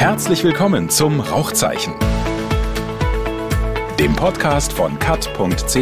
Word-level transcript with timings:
Herzlich 0.00 0.42
willkommen 0.44 0.88
zum 0.88 1.20
Rauchzeichen, 1.20 1.92
dem 3.98 4.16
Podcast 4.16 4.72
von 4.72 4.98
kat.ch. 4.98 5.76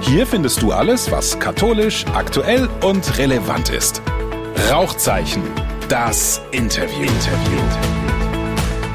Hier 0.00 0.26
findest 0.26 0.60
du 0.60 0.72
alles, 0.72 1.12
was 1.12 1.38
katholisch, 1.38 2.04
aktuell 2.14 2.68
und 2.82 3.16
relevant 3.16 3.70
ist. 3.70 4.02
Rauchzeichen, 4.72 5.44
das 5.88 6.42
Interview. 6.50 7.02
Interview. 7.02 7.60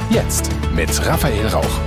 Jetzt 0.09 0.49
mit 0.75 1.05
Raphael 1.05 1.47
Rauch. 1.47 1.79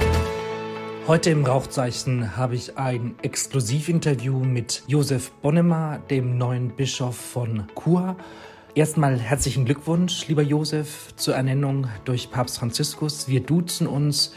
Heute 1.06 1.28
im 1.28 1.44
Rauchzeichen 1.44 2.38
habe 2.38 2.54
ich 2.54 2.78
ein 2.78 3.16
Exklusivinterview 3.20 4.38
mit 4.38 4.82
Josef 4.86 5.30
Bonnemar, 5.42 5.98
dem 5.98 6.38
neuen 6.38 6.70
Bischof 6.70 7.16
von 7.16 7.64
Chur. 7.78 8.16
Erstmal 8.76 9.20
herzlichen 9.20 9.66
Glückwunsch, 9.66 10.26
lieber 10.26 10.42
Josef, 10.42 11.14
zur 11.14 11.36
Ernennung 11.36 11.86
durch 12.04 12.32
Papst 12.32 12.58
Franziskus. 12.58 13.28
Wir 13.28 13.38
duzen 13.38 13.86
uns, 13.86 14.32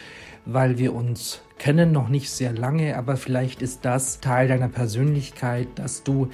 weil 0.45 0.78
wir 0.78 0.94
uns 0.94 1.41
kennen, 1.58 1.91
noch 1.91 2.08
nicht 2.08 2.30
sehr 2.30 2.54
lange, 2.54 2.95
aber 2.98 3.18
vielleicht 3.18 3.64
ist 3.64 3.84
das 3.84 4.20
Teil 4.20 4.48
deiner 4.48 4.70
Persönlichkeit, 4.70 5.68
dass 5.73 6.04
du 6.04 6.30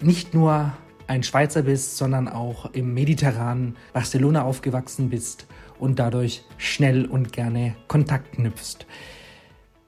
nicht 0.00 0.34
nur 0.34 0.72
ein 1.06 1.22
Schweizer 1.22 1.62
bist, 1.62 1.98
sondern 1.98 2.26
auch 2.26 2.72
im 2.72 2.94
mediterranen 2.94 3.76
Barcelona 3.92 4.42
aufgewachsen 4.42 5.08
bist 5.08 5.46
und 5.78 6.00
dadurch 6.00 6.42
schnell 6.58 7.06
und 7.06 7.32
gerne 7.32 7.76
Kontakt 7.86 8.32
knüpfst. 8.32 8.86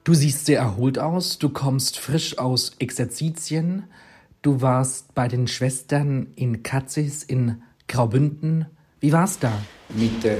Du 0.05 0.13
siehst 0.13 0.45
sehr 0.45 0.59
erholt 0.59 0.97
aus, 0.97 1.39
du 1.39 1.49
kommst 1.49 1.99
frisch 1.99 2.37
aus 2.37 2.77
Exerzitien, 2.79 3.83
Du 4.43 4.59
warst 4.59 5.15
bei 5.15 5.29
den 5.29 5.47
Schwestern 5.47 6.27
in 6.35 6.63
Katzis 6.63 7.23
in 7.23 7.61
Graubünden. 7.87 8.65
Wie 8.99 9.13
war's 9.13 9.39
da? 9.39 9.53
Mit, 9.95 10.21
der, 10.21 10.35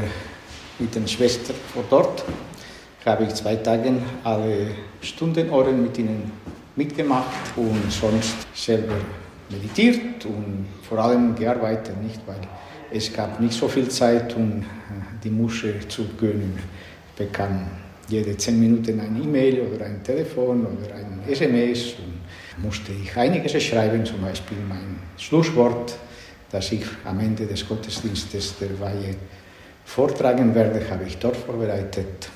mit 0.77 0.93
den 0.93 1.07
Schwestern 1.07 1.55
vor 1.73 1.85
dort 1.89 2.25
habe 3.05 3.23
ich 3.23 3.33
zwei 3.33 3.55
Tage 3.55 3.93
alle 4.25 4.71
Stundenohren 4.99 5.83
mit 5.83 5.97
ihnen 5.97 6.29
mitgemacht 6.75 7.55
und 7.55 7.89
sonst 7.89 8.35
selber 8.53 8.97
meditiert 9.49 10.25
und 10.25 10.65
vor 10.81 10.99
allem 10.99 11.33
gearbeitet, 11.33 11.95
nicht 12.03 12.19
weil 12.27 12.41
es 12.91 13.13
gab 13.13 13.39
nicht 13.39 13.53
so 13.53 13.69
viel 13.69 13.87
Zeit, 13.87 14.35
um 14.35 14.65
die 15.23 15.29
Musche 15.29 15.79
zu 15.87 16.09
gönnen. 16.19 16.59
Ich 17.07 17.25
bekam 17.25 17.67
jede 18.09 18.35
zehn 18.35 18.59
Minuten 18.59 18.99
ein 18.99 19.23
E-Mail 19.23 19.61
oder 19.61 19.85
ein 19.85 20.03
Telefon 20.03 20.65
oder 20.65 20.93
ein 20.93 21.21
SMS 21.25 21.93
und 21.99 22.12
musste 22.57 22.91
ich 22.91 23.15
einiges 23.17 23.61
schreiben, 23.63 24.05
zum 24.05 24.21
Beispiel 24.21 24.57
mein 24.67 24.99
Schlusswort, 25.17 25.97
das 26.51 26.71
ich 26.71 26.85
am 27.05 27.19
Ende 27.19 27.45
des 27.45 27.67
Gottesdienstes 27.67 28.57
der 28.59 28.79
Weihe 28.79 29.15
vortragen 29.85 30.53
werde, 30.53 30.81
habe 30.89 31.03
ich 31.05 31.17
dort 31.17 31.35
vorbereitet. 31.35 32.29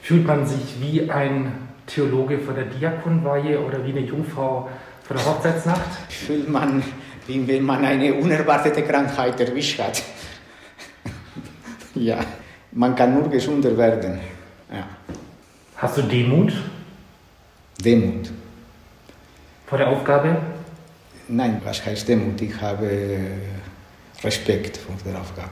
Fühlt 0.00 0.26
man 0.26 0.46
sich 0.46 0.80
wie 0.80 1.10
ein 1.10 1.52
Theologe 1.86 2.38
vor 2.38 2.54
der 2.54 2.64
Diakonweihe 2.64 3.60
oder 3.60 3.84
wie 3.84 3.90
eine 3.90 4.00
Jungfrau 4.00 4.68
vor 5.02 5.16
der 5.16 5.24
Hochzeitsnacht? 5.24 5.96
Fühlt 6.08 6.48
man, 6.48 6.82
wie 7.26 7.46
wenn 7.46 7.64
man 7.64 7.84
eine 7.84 8.14
unerwartete 8.14 8.82
Krankheit 8.82 9.40
erwischt 9.40 9.78
hat. 9.78 10.02
ja, 11.94 12.18
man 12.72 12.94
kann 12.94 13.14
nur 13.14 13.28
gesunder 13.30 13.76
werden. 13.76 14.18
Ja. 14.70 14.86
Hast 15.76 15.98
du 15.98 16.02
Demut? 16.02 16.52
Demut. 17.84 18.30
Vor 19.66 19.78
der 19.78 19.88
Aufgabe? 19.88 20.36
Nein, 21.26 21.60
was 21.64 21.84
heißt 21.84 22.08
Demut? 22.08 22.40
Ich 22.40 22.60
habe 22.60 22.88
Respekt 24.22 24.76
vor 24.76 24.94
der 25.04 25.20
Aufgabe. 25.20 25.50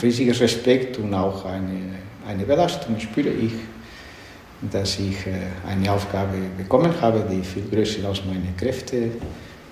Riesiger 0.00 0.38
Respekt 0.38 0.96
und 0.98 1.12
auch 1.12 1.44
eine, 1.44 1.96
eine 2.24 2.44
Belastung 2.44 3.00
spüre 3.00 3.30
ich, 3.30 3.52
dass 4.70 4.96
ich 5.00 5.26
äh, 5.26 5.32
eine 5.68 5.90
Aufgabe 5.90 6.36
bekommen 6.56 6.94
habe, 7.00 7.26
die 7.28 7.42
viel 7.42 7.64
größer 7.68 8.06
als 8.06 8.24
meine 8.24 8.52
Kräfte 8.56 9.10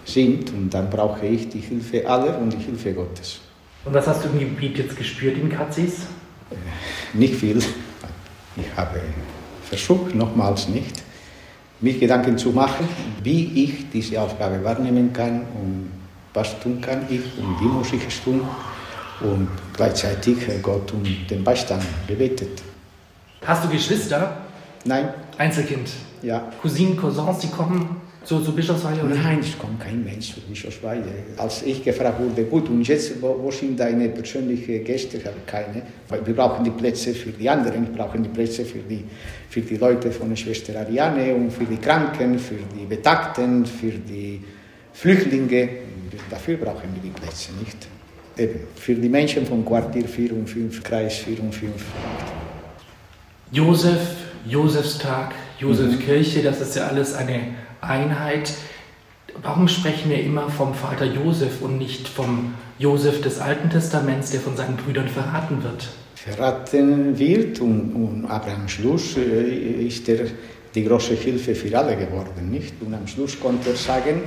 sind. 0.04 0.50
Und 0.50 0.70
dann 0.70 0.90
brauche 0.90 1.24
ich 1.24 1.48
die 1.48 1.60
Hilfe 1.60 2.04
aller 2.08 2.38
und 2.38 2.52
die 2.52 2.58
Hilfe 2.58 2.92
Gottes. 2.92 3.38
Und 3.84 3.94
was 3.94 4.08
hast 4.08 4.24
du 4.24 4.30
im 4.30 4.40
Gebiet 4.40 4.78
jetzt 4.78 4.96
gespürt 4.96 5.38
in 5.38 5.48
Katzis? 5.48 6.06
Äh, 6.50 6.56
nicht 7.16 7.36
viel. 7.36 7.58
Ich 8.56 8.76
habe 8.76 9.00
versucht, 9.62 10.12
nochmals 10.12 10.68
nicht 10.68 11.04
mich 11.80 11.98
Gedanken 11.98 12.36
zu 12.36 12.50
machen, 12.50 12.88
wie 13.22 13.64
ich 13.64 13.90
diese 13.90 14.20
Aufgabe 14.20 14.62
wahrnehmen 14.62 15.12
kann 15.12 15.40
und 15.40 15.90
was 16.34 16.58
tun 16.60 16.80
kann 16.80 17.06
ich 17.08 17.22
und 17.38 17.60
wie 17.60 17.64
muss 17.64 17.92
ich 17.92 18.06
es 18.06 18.22
tun 18.22 18.42
und 19.20 19.48
gleichzeitig 19.74 20.36
Gott 20.62 20.92
um 20.92 21.02
den 21.28 21.44
Beistand 21.44 21.82
gebetet. 22.06 22.62
Hast 23.44 23.64
du 23.64 23.68
Geschwister? 23.68 24.36
Nein. 24.84 25.08
Einzelkind? 25.38 25.88
Ja. 26.22 26.50
Cousinen, 26.60 26.96
Cousins, 26.96 27.38
die 27.38 27.48
kommen 27.48 27.99
zur, 28.24 28.44
zur 28.44 28.54
Bischofsweihe? 28.54 29.02
Oder? 29.02 29.14
Nein, 29.14 29.40
es 29.40 29.58
kommt 29.58 29.80
kein 29.80 30.04
Mensch 30.04 30.34
zur 30.34 30.42
Bischofsweihe. 30.42 31.02
Als 31.36 31.62
ich 31.62 31.82
gefragt 31.82 32.20
wurde, 32.20 32.44
gut, 32.44 32.68
und 32.68 32.86
jetzt, 32.86 33.20
wo, 33.20 33.38
wo 33.42 33.50
sind 33.50 33.78
deine 33.78 34.08
persönlichen 34.08 34.84
Gäste? 34.84 35.16
Ich 35.16 35.26
habe 35.26 35.36
keine, 35.46 35.82
weil 36.08 36.26
wir 36.26 36.34
brauchen 36.34 36.64
die 36.64 36.70
Plätze 36.70 37.14
für 37.14 37.30
die 37.30 37.48
anderen, 37.48 37.86
wir 37.88 37.96
brauchen 37.96 38.22
die 38.22 38.28
Plätze 38.28 38.64
für 38.64 38.80
die, 38.80 39.04
für 39.48 39.60
die 39.62 39.76
Leute 39.76 40.10
von 40.10 40.28
der 40.28 40.36
Schwester 40.36 40.78
Ariane 40.78 41.34
und 41.34 41.50
für 41.50 41.64
die 41.64 41.78
Kranken, 41.78 42.38
für 42.38 42.58
die 42.78 42.84
Betagten, 42.84 43.64
für 43.64 43.92
die 43.92 44.42
Flüchtlinge. 44.92 45.68
Dafür 46.28 46.56
brauchen 46.56 46.90
wir 46.94 47.02
die 47.02 47.10
Plätze, 47.10 47.52
nicht? 47.58 47.88
Eben, 48.36 48.60
für 48.76 48.94
die 48.94 49.08
Menschen 49.08 49.46
vom 49.46 49.64
Quartier 49.64 50.06
4 50.06 50.32
und 50.32 50.48
5, 50.48 50.82
Kreis 50.82 51.16
4 51.16 51.40
und 51.40 51.54
5. 51.54 51.72
Josef, 53.52 54.00
Josefstag, 54.46 55.34
Josefskirche, 55.58 56.38
mhm. 56.40 56.44
das 56.44 56.60
ist 56.60 56.76
ja 56.76 56.86
alles 56.86 57.14
eine 57.14 57.40
Einheit. 57.80 58.52
Warum 59.42 59.68
sprechen 59.68 60.10
wir 60.10 60.20
immer 60.20 60.50
vom 60.50 60.74
Vater 60.74 61.04
Josef 61.04 61.62
und 61.62 61.78
nicht 61.78 62.08
vom 62.08 62.54
Josef 62.78 63.20
des 63.20 63.38
Alten 63.38 63.70
Testaments, 63.70 64.30
der 64.30 64.40
von 64.40 64.56
seinen 64.56 64.76
Brüdern 64.76 65.08
verraten 65.08 65.62
wird? 65.62 65.88
Verraten 66.14 67.18
wird 67.18 67.60
und, 67.60 67.92
und 67.92 68.26
aber 68.26 68.52
am 68.52 68.68
Schluss 68.68 69.16
äh, 69.16 69.86
ist 69.86 70.08
er 70.08 70.26
die 70.74 70.84
große 70.84 71.14
Hilfe 71.14 71.54
für 71.54 71.76
alle 71.78 71.96
geworden, 71.96 72.50
nicht? 72.50 72.74
Und 72.80 72.92
am 72.92 73.06
Schluss 73.06 73.38
konnte 73.40 73.70
er 73.70 73.76
sagen, 73.76 74.22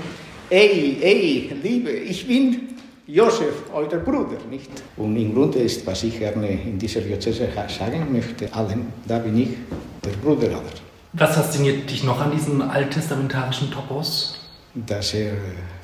ey, 0.50 0.98
ey, 1.02 1.52
Liebe, 1.62 1.92
ich 1.92 2.28
bin 2.28 2.70
Josef, 3.06 3.64
euer 3.74 4.00
Bruder, 4.00 4.38
nicht? 4.50 4.72
Und 4.98 5.16
im 5.18 5.34
Grunde 5.34 5.60
ist, 5.60 5.86
was 5.86 6.04
ich 6.04 6.18
gerne 6.18 6.50
in 6.50 6.80
dieser 6.80 7.02
Diözese 7.02 7.48
sagen 7.68 8.08
möchte, 8.12 8.52
allen, 8.54 8.88
da 9.08 9.20
bin 9.20 9.38
ich 9.38 9.50
der 10.04 10.12
Bruder 10.12 10.48
aller. 10.48 10.93
Was 11.16 11.36
fasziniert 11.36 11.88
dich 11.92 12.04
noch 12.04 12.20
an 12.20 12.32
diesem 12.32 12.60
alttestamentarischen 12.62 13.70
Topos? 13.70 14.40
Dass 14.74 15.14
er 15.14 15.34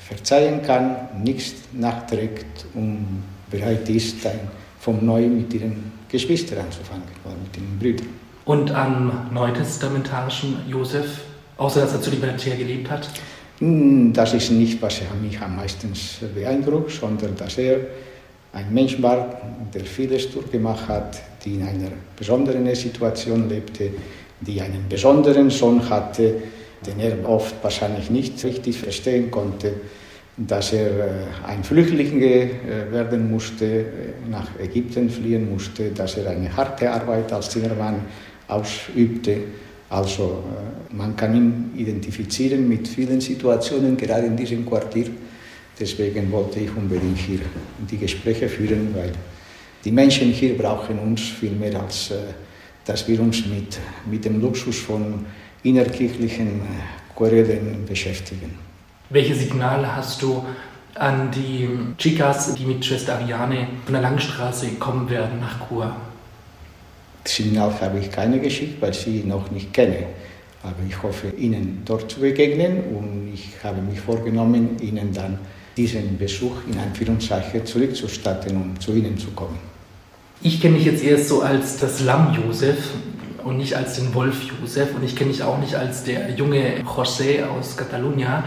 verzeihen 0.00 0.60
kann, 0.60 0.96
nichts 1.22 1.54
nachträgt 1.72 2.66
und 2.74 3.22
bereit 3.48 3.88
ist, 3.88 4.16
vom 4.80 5.06
Neuen 5.06 5.36
mit 5.36 5.54
ihren 5.54 5.92
Geschwistern 6.08 6.64
anzufangen 6.64 7.04
oder 7.24 7.36
mit 7.36 7.54
den 7.54 7.78
Brüdern. 7.78 8.08
Und 8.44 8.72
am 8.72 9.28
neutestamentarischen 9.32 10.68
Josef, 10.68 11.20
außer 11.58 11.82
dass 11.82 11.92
er 11.92 12.02
zu 12.02 12.10
libertär 12.10 12.56
gelebt 12.56 12.90
hat? 12.90 13.08
Hm, 13.60 14.12
das 14.12 14.34
ist 14.34 14.50
nicht, 14.50 14.82
was 14.82 15.00
mich 15.22 15.40
am 15.40 15.54
meisten 15.54 15.92
beeindruckt, 16.34 16.90
sondern 16.90 17.36
dass 17.36 17.56
er 17.56 17.78
ein 18.52 18.74
Mensch 18.74 19.00
war, 19.00 19.40
der 19.72 19.84
vieles 19.84 20.32
durchgemacht 20.32 20.88
hat, 20.88 21.22
die 21.44 21.54
in 21.54 21.62
einer 21.62 21.90
besonderen 22.16 22.74
Situation 22.74 23.48
lebte, 23.48 23.92
die 24.40 24.60
einen 24.60 24.86
besonderen 24.88 25.50
Sohn 25.50 25.88
hatte, 25.88 26.34
den 26.86 26.98
er 27.00 27.28
oft 27.28 27.56
wahrscheinlich 27.62 28.10
nicht 28.10 28.42
richtig 28.44 28.78
verstehen 28.78 29.30
konnte, 29.30 29.74
dass 30.36 30.72
er 30.72 30.90
äh, 30.90 31.10
ein 31.46 31.62
Flüchtling 31.62 32.22
äh, 32.22 32.48
werden 32.90 33.30
musste, 33.30 33.66
äh, 33.66 33.84
nach 34.30 34.48
Ägypten 34.58 35.10
fliehen 35.10 35.50
musste, 35.50 35.90
dass 35.90 36.16
er 36.16 36.30
eine 36.30 36.54
harte 36.56 36.90
Arbeit 36.90 37.32
als 37.32 37.50
Zimmermann 37.50 38.00
ausübte. 38.48 39.36
Also 39.90 40.44
man 40.92 41.16
kann 41.16 41.34
ihn 41.34 41.70
identifizieren 41.76 42.68
mit 42.68 42.86
vielen 42.86 43.20
Situationen, 43.20 43.96
gerade 43.96 44.26
in 44.26 44.36
diesem 44.36 44.64
Quartier. 44.64 45.06
Deswegen 45.78 46.30
wollte 46.30 46.60
ich 46.60 46.74
unbedingt 46.76 47.18
hier 47.18 47.40
die 47.90 47.98
Gespräche 47.98 48.48
führen, 48.48 48.94
weil 48.94 49.12
die 49.84 49.90
Menschen 49.90 50.30
hier 50.30 50.56
brauchen 50.56 50.98
uns 50.98 51.22
viel 51.22 51.52
mehr 51.52 51.80
als 51.80 52.12
dass 52.90 53.06
wir 53.06 53.20
uns 53.20 53.46
mit, 53.46 53.78
mit 54.10 54.24
dem 54.24 54.40
Luxus 54.40 54.80
von 54.80 55.24
innerkirchlichen 55.62 56.60
Chorelen 57.14 57.84
beschäftigen. 57.86 58.58
Welche 59.10 59.34
Signale 59.34 59.94
hast 59.94 60.20
du 60.22 60.44
an 60.96 61.30
die 61.30 61.68
Chicas, 61.98 62.52
die 62.56 62.64
mit 62.64 62.84
Schwester 62.84 63.14
Ariane 63.14 63.68
von 63.84 63.92
der 63.92 64.02
Langstraße 64.02 64.66
kommen 64.80 65.08
werden 65.08 65.38
nach 65.38 65.68
Chur? 65.68 65.94
Signal 67.24 67.72
habe 67.80 68.00
ich 68.00 68.10
keine 68.10 68.40
geschickt, 68.40 68.82
weil 68.82 68.90
ich 68.90 68.98
sie 68.98 69.22
noch 69.24 69.52
nicht 69.52 69.72
kenne. 69.72 70.06
Aber 70.64 70.82
ich 70.88 71.00
hoffe, 71.00 71.28
Ihnen 71.38 71.82
dort 71.84 72.10
zu 72.10 72.20
begegnen 72.20 72.82
und 72.96 73.30
ich 73.32 73.52
habe 73.62 73.80
mich 73.82 74.00
vorgenommen, 74.00 74.76
Ihnen 74.80 75.12
dann 75.12 75.38
diesen 75.76 76.18
Besuch 76.18 76.56
in 76.68 76.76
Anführungszeichen 76.78 77.64
zurückzustatten, 77.64 78.56
um 78.56 78.80
zu 78.80 78.92
Ihnen 78.92 79.16
zu 79.16 79.30
kommen. 79.30 79.69
Ich 80.42 80.62
kenne 80.62 80.78
dich 80.78 80.86
jetzt 80.86 81.04
erst 81.04 81.28
so 81.28 81.42
als 81.42 81.76
das 81.76 82.00
Lamm 82.00 82.34
Josef 82.34 82.78
und 83.44 83.58
nicht 83.58 83.76
als 83.76 83.96
den 83.96 84.14
Wolf 84.14 84.36
Josef 84.62 84.88
und 84.96 85.04
ich 85.04 85.14
kenne 85.14 85.30
dich 85.30 85.42
auch 85.42 85.58
nicht 85.58 85.74
als 85.74 86.02
der 86.04 86.30
junge 86.30 86.82
José 86.82 87.44
aus 87.46 87.76
Catalunya. 87.76 88.44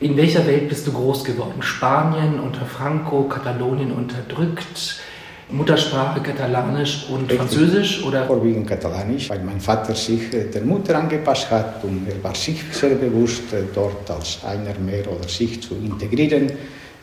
In 0.00 0.16
welcher 0.16 0.44
Welt 0.48 0.68
bist 0.68 0.84
du 0.88 0.92
groß 0.92 1.22
geworden? 1.22 1.62
Spanien 1.62 2.40
unter 2.40 2.66
Franco, 2.66 3.22
Katalonien 3.28 3.92
unterdrückt, 3.92 5.00
Muttersprache 5.48 6.22
Katalanisch 6.22 7.06
und 7.08 7.30
Richtig. 7.30 7.38
Französisch? 7.38 8.04
Oder? 8.04 8.26
Vorwiegend 8.26 8.66
Katalanisch, 8.66 9.30
weil 9.30 9.44
mein 9.44 9.60
Vater 9.60 9.94
sich 9.94 10.34
äh, 10.34 10.46
der 10.50 10.62
Mutter 10.62 10.98
angepasst 10.98 11.48
hat 11.52 11.84
und 11.84 12.08
er 12.08 12.20
war 12.24 12.34
sich 12.34 12.64
sehr 12.72 12.96
bewusst, 12.96 13.52
äh, 13.52 13.62
dort 13.72 14.10
als 14.10 14.40
einer 14.44 14.76
mehr 14.80 15.06
oder 15.06 15.28
sich 15.28 15.62
zu 15.62 15.76
integrieren 15.76 16.50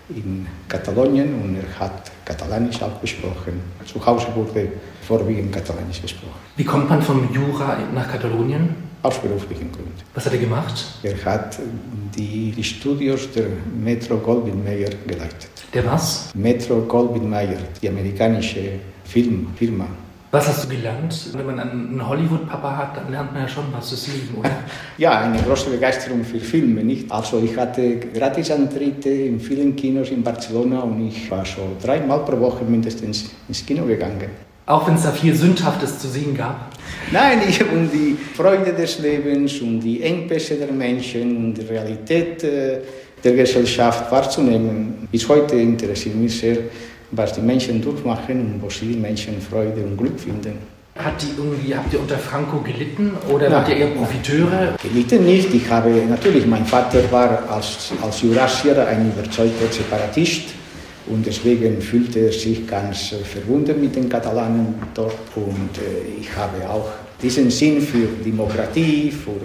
in 0.09 0.45
Katalonien 0.67 1.35
und 1.41 1.55
er 1.55 1.79
hat 1.79 2.11
Katalanisch 2.29 2.79
auch 2.83 3.01
gesprochen. 3.01 3.59
Zu 3.91 4.05
Hause 4.05 4.27
wurde 4.35 4.71
vorwiegend 5.01 5.51
Katalanisch 5.51 5.99
gesprochen. 5.99 6.39
Wie 6.57 6.63
kommt 6.63 6.87
man 6.87 7.01
vom 7.01 7.27
Jura 7.33 7.77
nach 7.95 8.07
Katalonien? 8.07 8.75
Aus 9.01 9.17
beruflichen 9.17 9.71
Gründen. 9.71 9.93
Was 10.13 10.25
hat 10.25 10.33
er 10.33 10.39
gemacht? 10.39 10.75
Er 11.01 11.15
hat 11.25 11.57
die, 12.15 12.51
die 12.51 12.63
Studios 12.63 13.31
der 13.31 13.47
Metro 13.83 14.17
Goldwyn 14.17 14.63
Mayer 14.63 14.89
geleitet. 15.07 15.49
Der 15.73 15.85
was? 15.85 16.29
Metro 16.35 16.81
Goldwyn 16.81 17.27
Mayer, 17.27 17.61
die 17.81 17.89
amerikanische 17.89 18.73
Filmfirma. 19.05 19.87
Was 20.31 20.47
hast 20.47 20.65
du 20.65 20.67
gelernt? 20.67 21.29
Wenn 21.33 21.45
man 21.47 21.59
einen 21.59 22.07
Hollywood-Papa 22.07 22.77
hat, 22.77 22.97
dann 22.97 23.11
lernt 23.11 23.33
man 23.33 23.41
ja 23.41 23.47
schon 23.47 23.63
was 23.71 23.89
zu 23.89 24.11
Leben, 24.11 24.35
oder? 24.37 24.51
ja, 24.99 25.21
eine 25.21 25.41
große 25.41 25.71
Begeisterung 25.71 26.23
für 26.23 26.39
Filme, 26.39 26.83
nicht? 26.83 27.11
Also 27.11 27.41
ich 27.43 27.57
hatte 27.57 27.97
Gratisantritte 27.97 29.09
in 29.09 29.39
vielen 29.39 29.75
Kinos 29.75 30.11
in 30.11 30.21
Barcelona 30.21 30.81
und 30.81 31.07
ich 31.07 31.31
war 31.31 31.43
schon 31.43 31.79
dreimal 31.81 32.19
pro 32.25 32.39
Woche 32.39 32.63
mindestens 32.63 33.31
ins 33.47 33.65
Kino 33.65 33.85
gegangen. 33.85 34.29
Auch 34.67 34.87
wenn 34.87 34.93
es 34.93 35.01
da 35.01 35.11
viel 35.11 35.33
Sündhaftes 35.33 35.97
zu 35.97 36.07
sehen 36.07 36.37
gab? 36.37 36.73
Nein, 37.11 37.39
ich 37.49 37.59
um 37.63 37.89
die 37.89 38.15
Freude 38.35 38.71
des 38.73 38.99
Lebens, 38.99 39.59
um 39.61 39.79
die 39.79 40.03
Engpässe 40.03 40.57
der 40.57 40.71
Menschen, 40.71 41.37
um 41.37 41.53
die 41.55 41.61
Realität 41.61 42.43
äh, 42.43 42.81
der 43.23 43.33
Gesellschaft 43.33 44.11
wahrzunehmen. 44.11 45.07
Bis 45.11 45.27
heute 45.27 45.55
interessiert 45.55 46.15
mich 46.15 46.37
sehr, 46.37 46.57
was 47.11 47.33
die 47.33 47.41
Menschen 47.41 47.81
durchmachen 47.81 48.39
und 48.39 48.61
wo 48.61 48.69
sie 48.69 48.95
Menschen 48.95 49.41
Freude 49.41 49.81
und 49.83 49.97
Glück 49.97 50.19
finden. 50.19 50.57
Hat 50.95 51.21
die 51.21 51.31
irgendwie, 51.37 51.73
habt 51.73 51.93
ihr 51.93 51.99
unter 52.01 52.17
Franco 52.17 52.59
gelitten 52.59 53.13
oder 53.29 53.49
wart 53.51 53.69
ihr 53.69 53.77
eher 53.77 53.87
Profiteure? 53.87 54.75
Gelitten 54.81 55.25
nicht. 55.25 55.53
Ich 55.53 55.69
habe 55.69 55.89
natürlich, 56.09 56.45
mein 56.45 56.65
Vater 56.65 56.99
war 57.09 57.49
als, 57.49 57.93
als 58.01 58.21
Jurassier 58.21 58.85
ein 58.85 59.09
überzeugter 59.11 59.71
Separatist 59.71 60.49
und 61.07 61.25
deswegen 61.25 61.81
fühlte 61.81 62.19
er 62.19 62.31
sich 62.31 62.67
ganz 62.67 63.13
äh, 63.13 63.23
verbunden 63.23 63.79
mit 63.79 63.95
den 63.95 64.09
Katalanen 64.09 64.75
dort 64.93 65.15
und 65.35 65.77
äh, 65.77 66.19
ich 66.19 66.35
habe 66.35 66.69
auch 66.69 66.89
diesen 67.21 67.49
Sinn 67.49 67.81
für 67.81 68.07
Demokratie, 68.23 69.11
für, 69.11 69.39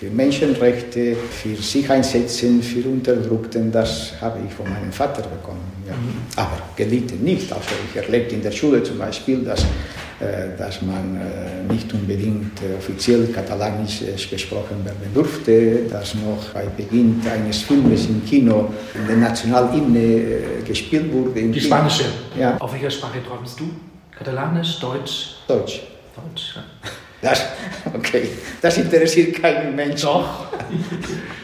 für 0.00 0.08
Menschenrechte, 0.08 1.14
für 1.14 1.54
sich 1.56 1.90
einsetzen, 1.90 2.62
für 2.62 2.88
Unterdrückten, 2.88 3.70
das 3.70 4.14
habe 4.18 4.38
ich 4.46 4.54
von 4.54 4.64
meinem 4.64 4.90
Vater 4.90 5.20
bekommen. 5.20 5.60
Ja. 5.86 5.92
Mhm. 5.92 6.22
Aber 6.36 6.58
gelitten 6.74 7.22
nicht. 7.22 7.52
Also 7.52 7.68
ich 7.90 8.00
erlebte 8.00 8.34
in 8.34 8.42
der 8.42 8.50
Schule 8.50 8.82
zum 8.82 8.96
Beispiel, 8.96 9.44
dass, 9.44 9.60
äh, 9.60 10.56
dass 10.56 10.80
man 10.80 11.20
äh, 11.20 11.70
nicht 11.70 11.92
unbedingt 11.92 12.62
äh, 12.62 12.78
offiziell 12.78 13.26
Katalanisch 13.26 14.00
gesprochen 14.30 14.82
werden 14.86 15.12
durfte, 15.12 15.80
dass 15.90 16.14
noch 16.14 16.48
bei 16.54 16.64
Beginn 16.74 17.20
eines 17.30 17.58
Filmes 17.58 18.06
im 18.06 18.24
Kino 18.24 18.72
in 18.94 19.06
der 19.06 19.16
Nationalhymne 19.18 20.62
gespielt 20.66 21.12
wurde. 21.12 21.42
Die 21.42 21.60
spanische? 21.60 22.04
Ja. 22.38 22.56
Auf 22.56 22.72
welcher 22.72 22.90
Sprache 22.90 23.18
träumst 23.22 23.60
du? 23.60 23.64
Katalanisch, 24.16 24.80
Deutsch? 24.80 25.34
Deutsch. 25.46 25.82
Deutsch, 26.16 26.56
ja. 26.56 26.62
Das, 27.22 27.42
okay, 27.92 28.28
das 28.62 28.78
interessiert 28.78 29.42
keinen 29.42 29.76
Menschen. 29.76 30.06
Doch. 30.06 30.46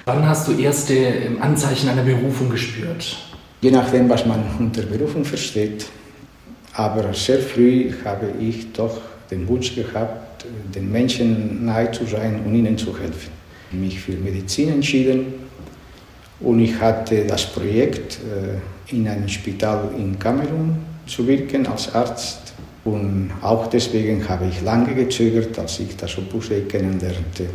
Wann 0.05 0.27
hast 0.27 0.49
du 0.49 0.53
erste 0.59 0.95
ähm, 0.95 1.43
Anzeichen 1.43 1.89
einer 1.89 2.03
Berufung 2.03 2.49
gespürt? 2.49 3.17
Je 3.61 3.71
nachdem, 3.71 4.09
was 4.09 4.25
man 4.25 4.43
unter 4.59 4.83
Berufung 4.83 5.25
versteht. 5.25 5.87
Aber 6.73 7.13
sehr 7.15 7.41
früh 7.41 7.93
habe 8.05 8.33
ich 8.39 8.73
doch 8.73 9.01
den 9.31 9.49
Wunsch 9.49 9.75
gehabt, 9.75 10.47
den 10.75 10.93
Menschen 10.93 11.65
nahe 11.65 11.91
zu 11.91 12.05
sein 12.07 12.43
und 12.45 12.55
ihnen 12.55 12.77
zu 12.79 12.97
helfen. 12.99 13.33
Ich 13.73 13.79
Mich 13.79 14.01
für 14.01 14.13
Medizin 14.13 14.69
entschieden 14.69 15.35
und 16.41 16.61
ich 16.61 16.79
hatte 16.81 17.25
das 17.25 17.47
Projekt, 17.47 18.19
äh, 18.19 18.95
in 18.95 19.09
einem 19.09 19.29
Spital 19.29 19.91
in 19.99 20.19
Kamerun 20.19 20.79
zu 21.07 21.27
wirken 21.27 21.67
als 21.67 21.93
Arzt 21.95 22.46
und 22.87 23.33
auch 23.43 23.67
deswegen 23.67 24.29
habe 24.29 24.47
ich 24.47 24.63
lange 24.63 24.95
gezögert, 24.95 25.59
als 25.59 25.81
ich 25.81 25.97
das 25.97 26.17
Opus 26.17 26.51
Dei 26.51 26.61
kennenlernte, 26.61 27.47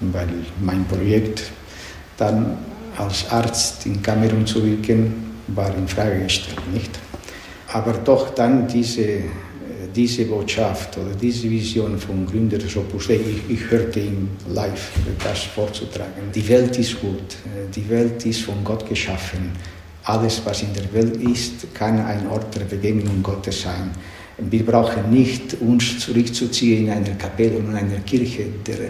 weil 0.00 0.28
mein 0.60 0.86
Projekt 0.86 1.42
dann 2.16 2.56
als 2.96 3.30
Arzt 3.30 3.84
in 3.84 4.02
Kamerun 4.02 4.46
zu 4.46 4.64
wirken, 4.64 5.34
war 5.48 5.76
in 5.76 5.86
Frage 5.86 6.22
gestellt, 6.22 6.60
nicht? 6.72 6.98
Aber 7.68 7.92
doch 7.92 8.30
dann 8.30 8.66
diese, 8.66 9.24
diese 9.94 10.24
Botschaft 10.24 10.96
oder 10.96 11.14
diese 11.20 11.50
Vision 11.50 11.98
vom 11.98 12.26
Gründer 12.26 12.56
des 12.56 12.74
Opus 12.74 13.08
Dei, 13.08 13.16
ich, 13.16 13.54
ich 13.54 13.70
hörte 13.70 14.00
ihn 14.00 14.30
live 14.48 14.90
das 15.22 15.42
vorzutragen. 15.42 16.32
Die 16.34 16.48
Welt 16.48 16.78
ist 16.78 16.98
gut, 16.98 17.36
die 17.74 17.88
Welt 17.90 18.24
ist 18.24 18.40
von 18.40 18.64
Gott 18.64 18.88
geschaffen. 18.88 19.52
Alles, 20.04 20.40
was 20.46 20.62
in 20.62 20.72
der 20.72 20.90
Welt 20.94 21.16
ist, 21.16 21.74
kann 21.74 22.00
ein 22.00 22.26
Ort 22.28 22.54
der 22.56 22.64
Begegnung 22.64 23.22
Gottes 23.22 23.62
sein. 23.62 23.90
Wir 24.50 24.64
brauchen 24.64 25.10
nicht 25.10 25.56
uns 25.60 25.98
zurückzuziehen 25.98 26.86
in 26.86 26.90
einer 26.90 27.14
Kapelle 27.16 27.58
oder 27.58 27.70
in 27.70 27.76
einer 27.76 28.00
Kirche. 28.00 28.46
Der, 28.66 28.80
äh, 28.80 28.88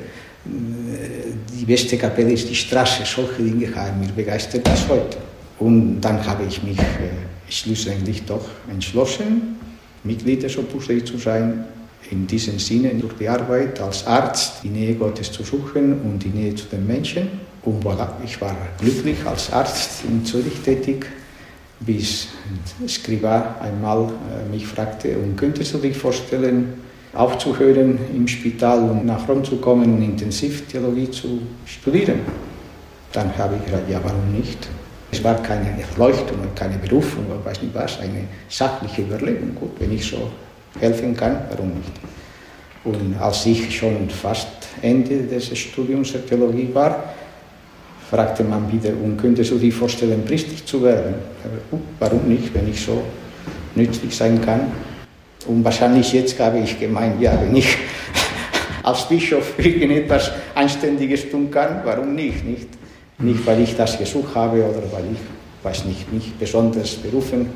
die 1.58 1.64
beste 1.64 1.96
Kapelle 1.96 2.32
ist 2.32 2.48
die 2.48 2.54
Straße. 2.54 3.02
Solche 3.04 3.42
Dinge 3.42 3.74
haben 3.74 4.00
mir 4.00 4.12
begeistert 4.12 4.64
bis 4.64 4.88
heute. 4.88 5.18
Und 5.58 6.00
dann 6.00 6.24
habe 6.26 6.44
ich 6.44 6.62
mich 6.62 6.78
äh, 6.78 7.10
schlussendlich 7.48 8.24
doch 8.24 8.46
entschlossen, 8.70 9.56
Mitglied 10.04 10.42
des 10.42 10.58
Opus 10.58 10.88
Dei 10.88 11.00
zu 11.00 11.18
sein. 11.18 11.64
In 12.10 12.26
diesem 12.26 12.58
Sinne, 12.58 12.94
durch 12.96 13.14
die 13.14 13.28
Arbeit 13.28 13.80
als 13.80 14.06
Arzt, 14.06 14.54
die 14.64 14.68
Nähe 14.68 14.94
Gottes 14.94 15.30
zu 15.30 15.44
suchen 15.44 16.00
und 16.02 16.18
die 16.22 16.28
Nähe 16.28 16.54
zu 16.54 16.66
den 16.66 16.86
Menschen. 16.86 17.28
Und 17.62 17.84
voilà, 17.84 18.08
ich 18.24 18.40
war 18.40 18.56
glücklich 18.78 19.24
als 19.24 19.52
Arzt 19.52 20.02
in 20.04 20.24
Zürich 20.24 20.58
tätig 20.64 21.06
bis 21.84 22.28
Skriba 22.86 23.56
einmal 23.60 24.08
äh, 24.08 24.50
mich 24.50 24.66
fragte, 24.66 25.16
und 25.18 25.36
könntest 25.36 25.74
du 25.74 25.78
dich 25.78 25.96
vorstellen, 25.96 26.74
aufzuhören 27.14 27.98
im 28.14 28.26
Spital 28.26 28.88
und 28.88 29.04
nach 29.04 29.28
Rom 29.28 29.44
zu 29.44 29.56
kommen 29.56 29.96
und 29.96 30.02
Intensivtheologie 30.02 31.10
zu 31.10 31.40
studieren? 31.66 32.20
Dann 33.12 33.36
habe 33.36 33.56
ich 33.56 33.66
gesagt, 33.66 33.90
ja, 33.90 34.00
warum 34.02 34.32
nicht? 34.32 34.68
Es 35.10 35.22
war 35.22 35.34
keine 35.42 35.68
Erleuchtung 35.78 36.40
und 36.40 36.56
keine 36.56 36.78
Berufung, 36.78 37.26
oder 37.26 37.44
weiß 37.44 37.60
nicht 37.60 37.74
was, 37.74 38.00
eine 38.00 38.24
sachliche 38.48 39.02
Überlegung. 39.02 39.54
Gut, 39.54 39.72
wenn 39.78 39.92
ich 39.92 40.08
so 40.08 40.30
helfen 40.80 41.14
kann, 41.14 41.36
warum 41.50 41.68
nicht? 41.74 41.92
Und 42.84 43.14
als 43.20 43.46
ich 43.46 43.76
schon 43.76 44.08
fast 44.08 44.48
Ende 44.80 45.22
des 45.22 45.56
Studiums 45.56 46.12
der 46.12 46.26
Theologie 46.26 46.70
war, 46.72 47.04
fragte 48.12 48.44
man 48.44 48.70
wieder, 48.70 48.90
und 48.90 49.16
könntest 49.16 49.52
du 49.52 49.58
dir 49.58 49.72
vorstellen, 49.72 50.22
Priester 50.26 50.54
zu 50.66 50.82
werden? 50.82 51.14
Warum 51.98 52.28
nicht, 52.28 52.52
wenn 52.52 52.68
ich 52.68 52.78
so 52.78 53.02
nützlich 53.74 54.14
sein 54.14 54.38
kann? 54.44 54.70
Und 55.46 55.64
wahrscheinlich 55.64 56.12
jetzt 56.12 56.38
habe 56.38 56.58
ich 56.58 56.78
gemeint, 56.78 57.22
ja, 57.22 57.40
wenn 57.40 57.56
ich 57.56 57.74
als 58.82 59.08
Bischof 59.08 59.58
irgendetwas 59.58 60.30
Einständiges 60.54 61.30
tun 61.30 61.50
kann, 61.50 61.80
warum 61.84 62.14
nicht? 62.14 62.44
Nicht, 62.44 62.68
nicht 63.18 63.46
weil 63.46 63.62
ich 63.62 63.74
das 63.74 63.98
gesucht 63.98 64.34
habe 64.34 64.58
oder 64.58 64.82
weil 64.92 65.04
ich, 65.14 65.64
weiß 65.64 65.86
nicht, 65.86 66.12
mich 66.12 66.34
besonders 66.38 66.96
berufen 66.96 67.46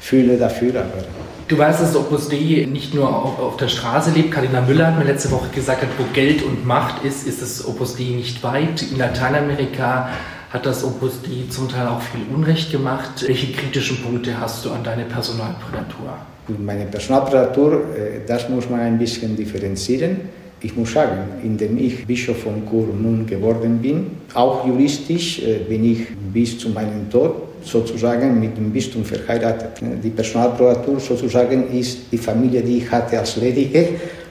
fühle 0.00 0.36
dafür, 0.36 0.80
aber 0.80 1.21
Du 1.48 1.58
weißt, 1.58 1.82
dass 1.82 1.96
Opus 1.96 2.28
Dei 2.28 2.66
nicht 2.70 2.94
nur 2.94 3.08
auf 3.08 3.56
der 3.56 3.68
Straße 3.68 4.10
lebt. 4.10 4.32
Karina 4.32 4.60
Müller 4.60 4.88
hat 4.88 4.98
mir 4.98 5.04
letzte 5.04 5.30
Woche 5.30 5.48
gesagt, 5.54 5.84
wo 5.98 6.04
Geld 6.12 6.42
und 6.42 6.66
Macht 6.66 7.04
ist, 7.04 7.26
ist 7.26 7.42
das 7.42 7.66
Opus 7.66 7.96
Dei 7.96 8.04
nicht 8.04 8.42
weit. 8.42 8.82
In 8.82 8.98
Lateinamerika 8.98 10.10
hat 10.50 10.66
das 10.66 10.84
Opus 10.84 11.20
Dei 11.22 11.50
zum 11.50 11.68
Teil 11.68 11.86
auch 11.88 12.00
viel 12.00 12.22
Unrecht 12.34 12.70
gemacht. 12.70 13.24
Welche 13.26 13.52
kritischen 13.52 14.02
Punkte 14.02 14.38
hast 14.38 14.64
du 14.64 14.70
an 14.70 14.84
deine 14.84 15.04
Personalprälatur? 15.04 16.16
Meine 16.58 16.86
Personalprälatur, 16.86 17.84
äh, 17.96 18.26
das 18.26 18.48
muss 18.48 18.68
man 18.68 18.80
ein 18.80 18.98
bisschen 18.98 19.36
differenzieren. 19.36 20.16
Ich 20.60 20.76
muss 20.76 20.92
sagen, 20.92 21.18
indem 21.42 21.76
ich 21.76 22.06
Bischof 22.06 22.42
von 22.42 22.62
Chur 22.68 22.88
nun 22.94 23.26
geworden 23.26 23.78
bin, 23.80 24.12
auch 24.34 24.66
juristisch 24.66 25.42
äh, 25.42 25.58
bin 25.68 25.84
ich 25.84 26.06
bis 26.32 26.58
zu 26.58 26.68
meinem 26.68 27.10
Tod 27.10 27.51
sozusagen 27.64 28.38
mit 28.40 28.56
dem 28.56 28.72
Bistum 28.72 29.04
verheiratet. 29.04 29.80
Die 30.02 30.10
Personalprobatur 30.10 31.00
sozusagen 31.00 31.72
ist 31.72 32.12
die 32.12 32.18
Familie, 32.18 32.62
die 32.62 32.78
ich 32.78 32.90
hatte 32.90 33.18
als 33.18 33.36
Ledige 33.36 33.88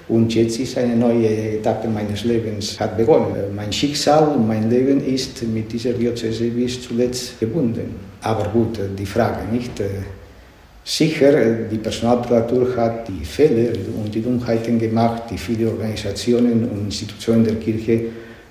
und 0.07 0.33
jetzt 0.33 0.59
ist 0.59 0.77
eine 0.77 0.95
neue 0.95 1.57
Etappe 1.57 1.87
meines 1.87 2.23
Lebens 2.23 2.79
hat 2.79 2.97
begonnen. 2.97 3.55
Mein 3.55 3.71
Schicksal 3.71 4.37
mein 4.37 4.69
Leben 4.69 5.03
ist 5.05 5.41
mit 5.43 5.71
dieser 5.71 5.93
Diözese 5.93 6.45
bis 6.45 6.81
zuletzt 6.81 7.39
gebunden. 7.39 7.95
Aber 8.21 8.49
gut, 8.49 8.79
die 8.97 9.05
Frage 9.05 9.51
nicht, 9.51 9.81
Sicher, 10.83 11.67
die 11.71 11.77
Personalprälatur 11.77 12.75
hat 12.75 13.07
die 13.07 13.23
Fehler 13.23 13.71
und 14.03 14.13
die 14.13 14.21
Dummheiten 14.21 14.79
gemacht, 14.79 15.23
die 15.29 15.37
viele 15.37 15.69
Organisationen 15.69 16.67
und 16.67 16.85
Institutionen 16.85 17.43
der 17.43 17.55
Kirche 17.55 18.05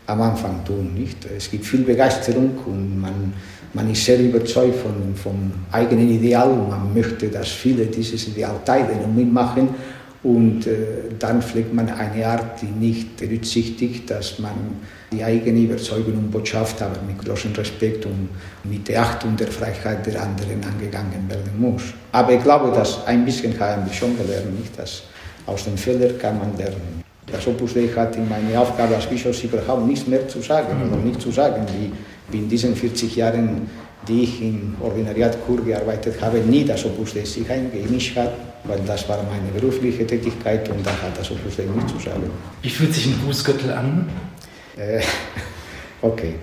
am 0.06 0.20
Anfang 0.22 0.64
tun. 0.64 0.94
Nicht? 0.94 1.26
Es 1.37 1.50
gibt 1.50 1.64
viel 1.64 1.80
Begeisterung 1.80 2.56
und 2.66 3.00
man, 3.00 3.32
man 3.73 3.91
ist 3.91 4.05
sehr 4.05 4.19
überzeugt 4.19 4.77
von, 4.77 5.15
vom 5.15 5.53
eigenen 5.71 6.11
Ideal 6.11 6.50
und 6.50 6.69
man 6.69 6.93
möchte, 6.93 7.29
dass 7.29 7.49
viele 7.49 7.87
dieses 7.87 8.27
Ideal 8.29 8.61
teilen 8.65 9.00
und 9.05 9.17
mitmachen. 9.17 9.69
Und 10.23 10.67
äh, 10.67 10.75
dann 11.19 11.41
pflegt 11.41 11.73
man 11.73 11.89
eine 11.89 12.27
Art, 12.27 12.61
die 12.61 12.67
nicht 12.67 13.17
berücksichtigt, 13.17 14.11
dass 14.11 14.39
man 14.39 14.53
die 15.11 15.25
eigene 15.25 15.61
Überzeugung 15.61 16.12
und 16.15 16.31
Botschaft 16.31 16.83
aber 16.83 17.00
mit 17.07 17.25
großem 17.25 17.53
Respekt 17.55 18.05
und 18.05 18.29
mit 18.65 18.87
der 18.87 19.00
Achtung 19.00 19.35
der 19.37 19.49
Freiheit 19.49 20.05
der 20.05 20.21
anderen 20.21 20.62
angegangen 20.62 21.27
werden 21.27 21.59
muss. 21.59 21.83
Aber 22.12 22.35
ich 22.35 22.43
glaube, 22.43 22.71
dass 22.71 23.07
ein 23.07 23.25
bisschen 23.25 23.59
haben 23.59 23.87
wir 23.87 23.93
schon 23.95 24.17
gelernt, 24.19 24.59
nicht? 24.59 24.79
dass 24.79 25.05
aus 25.47 25.65
den 25.65 25.79
Fehlern 25.79 26.19
kann 26.19 26.39
man 26.39 26.55
lernen. 26.59 27.03
Das 27.27 27.47
Opus 27.47 27.75
Dei 27.75 27.89
hat 27.89 28.17
in 28.17 28.29
meiner 28.29 28.61
Aufgabe 28.61 28.97
als 28.97 29.07
Bischof 29.07 29.43
überhaupt 29.43 29.87
nichts 29.87 30.07
mehr 30.07 30.27
zu 30.29 30.41
sagen, 30.41 30.91
oder 30.91 31.00
nicht 31.00 31.21
zu 31.21 31.31
sagen, 31.31 31.65
wie 31.79 31.93
in 32.32 32.49
diesen 32.49 32.75
40 32.75 33.16
Jahren, 33.16 33.68
die 34.06 34.22
ich 34.25 34.42
im 34.42 34.75
Ordinariat 34.80 35.37
Kur 35.46 35.62
gearbeitet 35.62 36.20
habe, 36.20 36.38
nie 36.38 36.64
das 36.64 36.84
Opus 36.84 37.14
Dei 37.14 37.25
sich 37.25 37.49
eingemischt 37.50 38.16
hat, 38.16 38.32
weil 38.64 38.80
das 38.87 39.08
war 39.08 39.22
meine 39.22 39.50
berufliche 39.58 40.06
Tätigkeit 40.06 40.68
und 40.68 40.84
da 40.84 40.90
hat 40.90 41.18
das 41.18 41.30
Opus 41.30 41.56
Dei 41.56 41.64
nichts 41.64 41.92
zu 41.92 41.99
sagen. 41.99 42.30
Wie 42.62 42.70
fühlt 42.70 42.94
sich 42.94 43.06
ein 43.06 43.18
Bußgürtel 43.26 43.72
an? 43.72 44.08
Äh, 44.76 45.00
okay, 46.02 46.34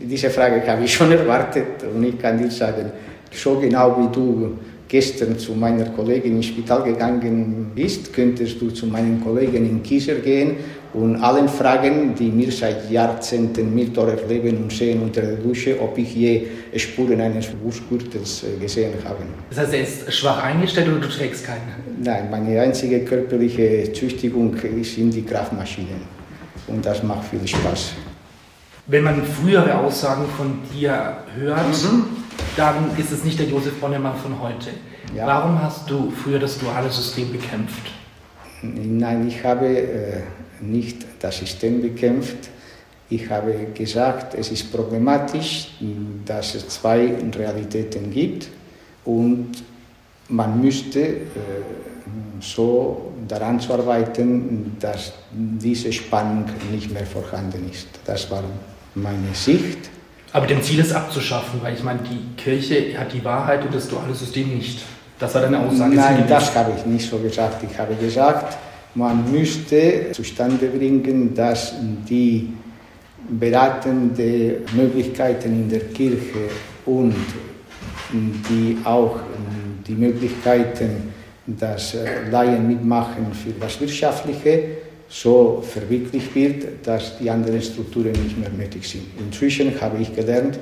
diese 0.00 0.30
Frage 0.30 0.66
habe 0.66 0.84
ich 0.84 0.94
schon 0.94 1.12
erwartet 1.12 1.82
und 1.94 2.02
ich 2.04 2.18
kann 2.18 2.38
dir 2.38 2.50
sagen, 2.50 2.92
so 3.30 3.58
genau 3.58 3.96
wie 3.98 4.14
du 4.14 4.58
gestern 4.88 5.38
zu 5.38 5.52
meiner 5.52 5.86
Kollegin 5.86 6.36
ins 6.36 6.46
Spital 6.46 6.82
gegangen 6.82 7.72
bist, 7.74 8.12
könntest 8.12 8.60
du 8.60 8.70
zu 8.70 8.86
meinen 8.86 9.22
Kollegen 9.24 9.68
in 9.68 9.82
Kieser 9.82 10.16
gehen 10.16 10.56
und 10.94 11.16
allen 11.22 11.48
fragen, 11.48 12.14
die 12.14 12.28
mir 12.28 12.52
seit 12.52 12.90
Jahrzehnten 12.90 13.74
mit 13.74 13.96
erleben 13.96 14.64
und 14.64 14.72
sehen 14.72 15.02
unter 15.02 15.22
der 15.22 15.36
Dusche, 15.36 15.80
ob 15.80 15.96
ich 15.96 16.14
je 16.14 16.46
Spuren 16.76 17.20
eines 17.20 17.46
Bußgürtels 17.46 18.44
äh, 18.44 18.60
gesehen 18.60 18.92
habe. 19.04 19.22
Das 19.50 19.60
heißt, 19.60 19.74
er 19.74 19.80
ist 19.82 20.12
schwach 20.12 20.42
eingestellt 20.42 20.88
oder 20.88 21.00
du 21.00 21.08
trägst 21.08 21.46
keinen? 21.46 21.62
Nein, 22.02 22.30
meine 22.30 22.60
einzige 22.60 23.04
körperliche 23.04 23.92
Züchtigung 23.92 24.54
ist 24.54 24.98
in 24.98 25.10
die 25.10 25.24
Kraftmaschinen 25.24 26.02
und 26.66 26.84
das 26.84 27.02
macht 27.02 27.24
viel 27.24 27.46
Spaß. 27.46 27.92
Wenn 28.86 29.04
man 29.04 29.22
frühere 29.24 29.78
Aussagen 29.78 30.24
von 30.36 30.58
dir 30.74 31.16
hört, 31.36 31.68
mhm. 31.68 32.04
dann 32.56 32.90
ist 32.98 33.12
es 33.12 33.24
nicht 33.24 33.38
der 33.38 33.46
Josef 33.46 33.74
Bonnemann 33.80 34.16
von 34.16 34.40
heute. 34.42 34.70
Ja. 35.14 35.26
Warum 35.26 35.62
hast 35.62 35.88
du 35.88 36.10
früher 36.10 36.38
das 36.38 36.58
duale 36.58 36.90
System 36.90 37.30
bekämpft? 37.30 37.92
Nein, 38.62 39.26
ich 39.26 39.44
habe 39.44 39.66
äh, 39.66 40.20
nicht 40.60 41.04
das 41.20 41.38
System 41.38 41.82
bekämpft. 41.82 42.48
Ich 43.10 43.28
habe 43.28 43.66
gesagt, 43.74 44.34
es 44.34 44.50
ist 44.50 44.72
problematisch, 44.72 45.68
dass 46.24 46.54
es 46.54 46.68
zwei 46.68 47.14
Realitäten 47.36 48.10
gibt 48.10 48.48
und 49.04 49.50
man 50.28 50.60
müsste 50.60 51.00
äh, 51.00 51.24
so 52.40 53.12
daran 53.28 53.60
zu 53.60 53.74
arbeiten, 53.74 54.76
dass 54.80 55.12
diese 55.30 55.92
Spannung 55.92 56.46
nicht 56.70 56.90
mehr 56.92 57.06
vorhanden 57.06 57.68
ist. 57.70 57.88
Das 58.04 58.30
war 58.30 58.42
meine 58.94 59.34
Sicht. 59.34 59.90
Aber 60.32 60.46
dem 60.46 60.62
Ziel 60.62 60.78
ist 60.78 60.92
abzuschaffen, 60.92 61.60
weil 61.62 61.74
ich 61.74 61.82
meine, 61.82 62.00
die 62.00 62.42
Kirche 62.42 62.98
hat 62.98 63.12
die 63.12 63.22
Wahrheit 63.24 63.64
und 63.64 63.74
das 63.74 63.88
duale 63.88 64.14
System 64.14 64.56
nicht. 64.56 64.82
Das 65.22 65.32
war 65.36 65.42
deine 65.42 65.60
Aussage. 65.60 65.94
Nein, 65.94 66.24
das 66.28 66.52
habe 66.56 66.72
ich 66.76 66.84
nicht 66.84 67.08
so 67.08 67.16
gesagt. 67.18 67.62
Ich 67.62 67.78
habe 67.78 67.94
gesagt, 67.94 68.58
man 68.96 69.30
müsste 69.30 70.10
zustande 70.10 70.66
bringen, 70.66 71.32
dass 71.32 71.74
die 72.08 72.52
beratenden 73.28 74.64
Möglichkeiten 74.74 75.62
in 75.62 75.68
der 75.68 75.84
Kirche 75.94 76.50
und 76.86 77.14
die 78.12 78.76
auch 78.82 79.20
die 79.86 79.92
Möglichkeiten, 79.92 81.12
dass 81.46 81.96
Laien 82.28 82.66
mitmachen 82.66 83.26
für 83.32 83.52
das 83.60 83.80
Wirtschaftliche, 83.80 84.64
so 85.08 85.62
verwirklicht 85.64 86.34
wird, 86.34 86.84
dass 86.84 87.16
die 87.18 87.30
anderen 87.30 87.62
Strukturen 87.62 88.10
nicht 88.10 88.36
mehr 88.36 88.50
nötig 88.50 88.88
sind. 88.88 89.04
Inzwischen 89.20 89.80
habe 89.80 89.98
ich 89.98 90.12
gelernt, 90.12 90.58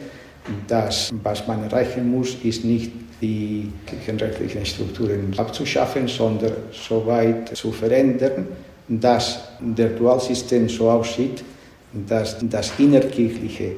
dass 0.69 1.11
was 1.23 1.47
man 1.47 1.64
erreichen 1.64 2.11
muss, 2.11 2.37
ist 2.45 2.62
nicht 2.62 2.93
die 3.20 3.70
kirchenrechtlichen 3.86 4.64
Strukturen 4.64 5.34
abzuschaffen, 5.36 6.08
sondern 6.08 6.52
so 6.72 7.06
weit 7.06 7.56
zu 7.56 7.72
verändern, 7.72 8.46
dass 8.88 9.40
der 9.60 9.90
Dualsystem 9.90 10.68
so 10.68 10.90
aussieht, 10.90 11.44
dass 11.92 12.36
das 12.42 12.72
innerkirchliche 12.78 13.72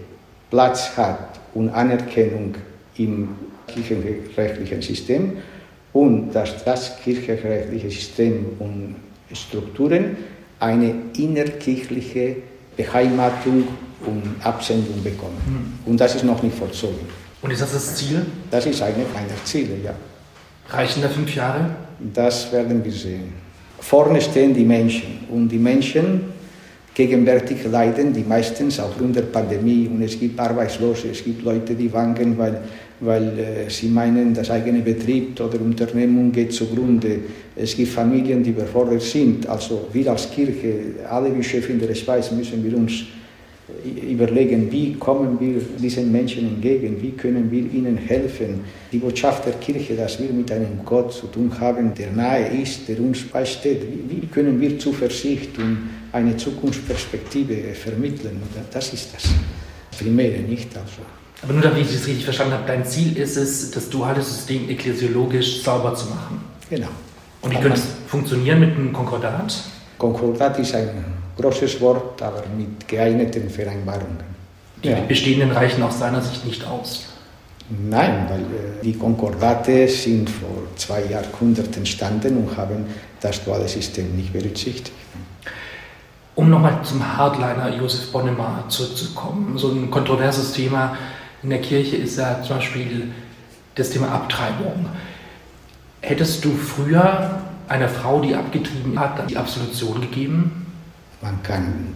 Platz 0.50 0.96
hat 0.96 1.40
und 1.54 1.70
Anerkennung 1.70 2.54
im 2.98 3.30
kirchenrechtlichen 3.66 4.82
System 4.82 5.38
und 5.92 6.32
dass 6.32 6.64
das 6.64 6.98
kirchenrechtliche 7.02 7.90
System 7.90 8.46
und 8.58 8.96
Strukturen 9.32 10.16
eine 10.60 10.94
innerkirchliche 11.16 12.36
Beheimatung 12.76 13.68
und 14.06 14.22
Absendung 14.42 15.02
bekommen. 15.02 15.36
Mhm. 15.84 15.90
Und 15.90 16.00
das 16.00 16.14
ist 16.14 16.24
noch 16.24 16.42
nicht 16.42 16.56
vollzogen. 16.56 17.21
Und 17.42 17.50
ist 17.50 17.60
das 17.60 17.72
das 17.72 17.96
Ziel? 17.96 18.24
Das 18.50 18.64
ist 18.66 18.80
eine 18.80 19.04
meiner 19.12 19.44
Ziele, 19.44 19.76
ja. 19.84 19.94
Reichen 20.68 21.02
da 21.02 21.08
fünf 21.08 21.34
Jahre? 21.34 21.66
Das 22.14 22.50
werden 22.52 22.84
wir 22.84 22.92
sehen. 22.92 23.32
Vorne 23.80 24.20
stehen 24.20 24.54
die 24.54 24.64
Menschen 24.64 25.26
und 25.28 25.48
die 25.48 25.58
Menschen 25.58 26.32
gegenwärtig 26.94 27.64
leiden, 27.64 28.12
die 28.12 28.22
meistens 28.22 28.78
aufgrund 28.78 29.16
der 29.16 29.22
Pandemie 29.22 29.88
und 29.88 30.02
es 30.02 30.18
gibt 30.18 30.38
Arbeitslose, 30.38 31.08
es 31.10 31.24
gibt 31.24 31.42
Leute, 31.42 31.74
die 31.74 31.92
wanken, 31.92 32.38
weil 32.38 32.62
weil 33.02 33.38
äh, 33.38 33.70
sie 33.70 33.88
meinen, 33.88 34.32
das 34.32 34.50
eigene 34.50 34.80
Betrieb 34.80 35.38
oder 35.40 35.60
Unternehmung 35.60 36.30
geht 36.30 36.52
zugrunde. 36.52 37.18
Es 37.56 37.76
gibt 37.76 37.92
Familien, 37.92 38.42
die 38.42 38.50
überfordert 38.50 39.02
sind. 39.02 39.46
Also 39.48 39.88
wir 39.92 40.10
als 40.10 40.30
Kirche, 40.30 40.94
alle 41.08 41.30
Bischöfe 41.30 41.72
in 41.72 41.80
der 41.80 41.94
Schweiz 41.94 42.30
müssen 42.30 42.62
wir 42.64 42.76
uns 42.76 42.92
überlegen, 43.84 44.70
wie 44.70 44.94
kommen 44.94 45.38
wir 45.40 45.60
diesen 45.78 46.10
Menschen 46.10 46.46
entgegen, 46.46 47.00
wie 47.00 47.12
können 47.12 47.50
wir 47.50 47.60
ihnen 47.60 47.96
helfen. 47.96 48.60
Die 48.90 48.98
Botschaft 48.98 49.46
der 49.46 49.54
Kirche, 49.54 49.94
dass 49.94 50.20
wir 50.20 50.30
mit 50.30 50.50
einem 50.52 50.80
Gott 50.84 51.12
zu 51.12 51.26
tun 51.28 51.52
haben, 51.58 51.94
der 51.94 52.10
nahe 52.10 52.48
ist, 52.48 52.88
der 52.88 53.00
uns 53.00 53.22
beisteht, 53.22 53.82
wie, 54.08 54.26
können 54.26 54.60
wir 54.60 54.78
Zuversicht 54.78 55.56
und 55.58 55.90
eine 56.12 56.36
Zukunftsperspektive 56.36 57.74
vermitteln. 57.74 58.42
Das 58.72 58.92
ist 58.92 59.14
das 59.14 59.24
Primäre, 59.98 60.40
nicht 60.40 60.76
also. 60.76 61.02
Aber 61.42 61.52
nur 61.54 61.62
damit 61.62 61.82
ich 61.82 61.92
das 61.92 62.06
richtig 62.06 62.24
verstanden 62.24 62.54
habe, 62.54 62.64
dein 62.66 62.84
Ziel 62.84 63.16
ist 63.16 63.36
es, 63.36 63.70
das 63.70 63.88
duale 63.88 64.22
System 64.22 64.68
ekklesiologisch 64.68 65.62
sauber 65.62 65.94
zu 65.94 66.06
machen. 66.06 66.40
Genau. 66.70 66.88
Und 67.42 67.50
wie 67.50 67.56
könnte 67.56 67.78
es 67.78 67.86
funktionieren 68.06 68.60
mit 68.60 68.76
einem 68.76 68.92
Konkordat? 68.92 69.54
Konkordat 70.02 70.58
ist 70.58 70.74
ein 70.74 71.04
großes 71.36 71.80
Wort, 71.80 72.20
aber 72.20 72.42
mit 72.56 72.88
geeigneten 72.88 73.48
Vereinbarungen. 73.48 74.24
Die 74.82 74.88
ja. 74.88 74.98
bestehenden 75.06 75.52
reichen 75.52 75.80
aus 75.84 76.00
seiner 76.00 76.20
Sicht 76.20 76.44
nicht 76.44 76.66
aus. 76.66 77.06
Nein, 77.68 78.26
weil 78.28 78.40
äh, 78.40 78.82
die 78.82 78.94
Konkordate 78.94 79.86
sind 79.86 80.28
vor 80.28 80.56
zwei 80.74 81.04
Jahrhunderten 81.04 81.74
entstanden 81.74 82.36
und 82.36 82.56
haben 82.56 82.84
das 83.20 83.44
duale 83.44 83.68
System 83.68 84.16
nicht 84.16 84.32
berücksichtigt. 84.32 84.90
Um 86.34 86.50
nochmal 86.50 86.80
zum 86.82 87.00
Hardliner 87.16 87.72
Josef 87.76 88.10
Bonnemar 88.10 88.64
zurückzukommen, 88.68 89.56
so 89.56 89.70
ein 89.70 89.88
kontroverses 89.88 90.52
Thema 90.52 90.96
in 91.44 91.50
der 91.50 91.60
Kirche 91.60 91.96
ist 91.96 92.18
ja 92.18 92.42
zum 92.42 92.56
Beispiel 92.56 93.12
das 93.76 93.90
Thema 93.90 94.08
Abtreibung. 94.08 94.86
Hättest 96.00 96.44
du 96.44 96.50
früher 96.56 97.41
einer 97.72 97.88
Frau, 97.88 98.20
die 98.20 98.34
abgetrieben 98.34 98.98
hat, 98.98 99.28
die 99.30 99.36
Absolution 99.36 100.00
gegeben? 100.00 100.66
Man 101.20 101.42
kann 101.42 101.94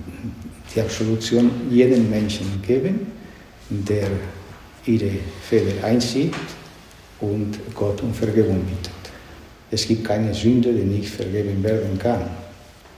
die 0.74 0.80
Absolution 0.80 1.50
jedem 1.70 2.08
Menschen 2.10 2.62
geben, 2.66 3.12
der 3.68 4.08
ihre 4.86 5.10
Fehler 5.48 5.84
einsieht 5.84 6.34
und 7.20 7.58
Gott 7.74 8.02
um 8.02 8.14
Vergebung 8.14 8.60
bittet. 8.64 8.92
Es 9.70 9.86
gibt 9.86 10.04
keine 10.04 10.32
Sünde, 10.32 10.72
die 10.72 10.84
nicht 10.84 11.10
vergeben 11.10 11.62
werden 11.62 11.98
kann. 11.98 12.22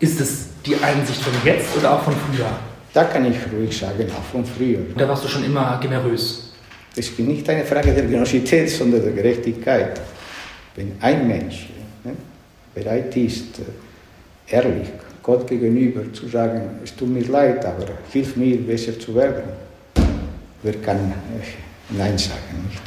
Ist 0.00 0.20
es 0.20 0.48
die 0.64 0.76
Einsicht 0.76 1.20
von 1.20 1.32
jetzt 1.44 1.76
oder 1.76 1.94
auch 1.94 2.02
von 2.02 2.14
früher? 2.14 2.50
Da 2.92 3.04
kann 3.04 3.24
ich 3.24 3.36
ruhig 3.52 3.76
sagen, 3.76 4.06
auch 4.16 4.24
von 4.30 4.44
früher. 4.44 4.80
Da 4.96 5.08
warst 5.08 5.24
du 5.24 5.28
schon 5.28 5.44
immer 5.44 5.78
generös. 5.80 6.52
Es 6.94 7.08
ist 7.08 7.18
nicht 7.18 7.48
eine 7.48 7.64
Frage 7.64 7.92
der 7.92 8.04
Generosität, 8.04 8.70
sondern 8.70 9.02
der 9.02 9.12
Gerechtigkeit. 9.12 10.00
Wenn 10.74 10.92
ein 11.00 11.26
Mensch 11.26 11.68
ne, 12.04 12.12
bereit 12.78 13.16
ist, 13.16 13.58
äh, 13.58 14.54
ehrlich 14.54 14.88
Gott 15.22 15.46
gegenüber 15.46 16.10
zu 16.12 16.28
sagen, 16.28 16.78
es 16.82 16.94
tut 16.96 17.08
mir 17.08 17.26
leid, 17.26 17.64
aber 17.64 17.86
hilf 18.10 18.36
mir, 18.36 18.56
besser 18.58 18.98
zu 18.98 19.14
werden, 19.14 19.42
wer 20.62 20.74
kann 20.74 20.96
äh, 20.96 21.94
Nein 21.96 22.16
sagen, 22.18 22.66
nicht? 22.68 22.82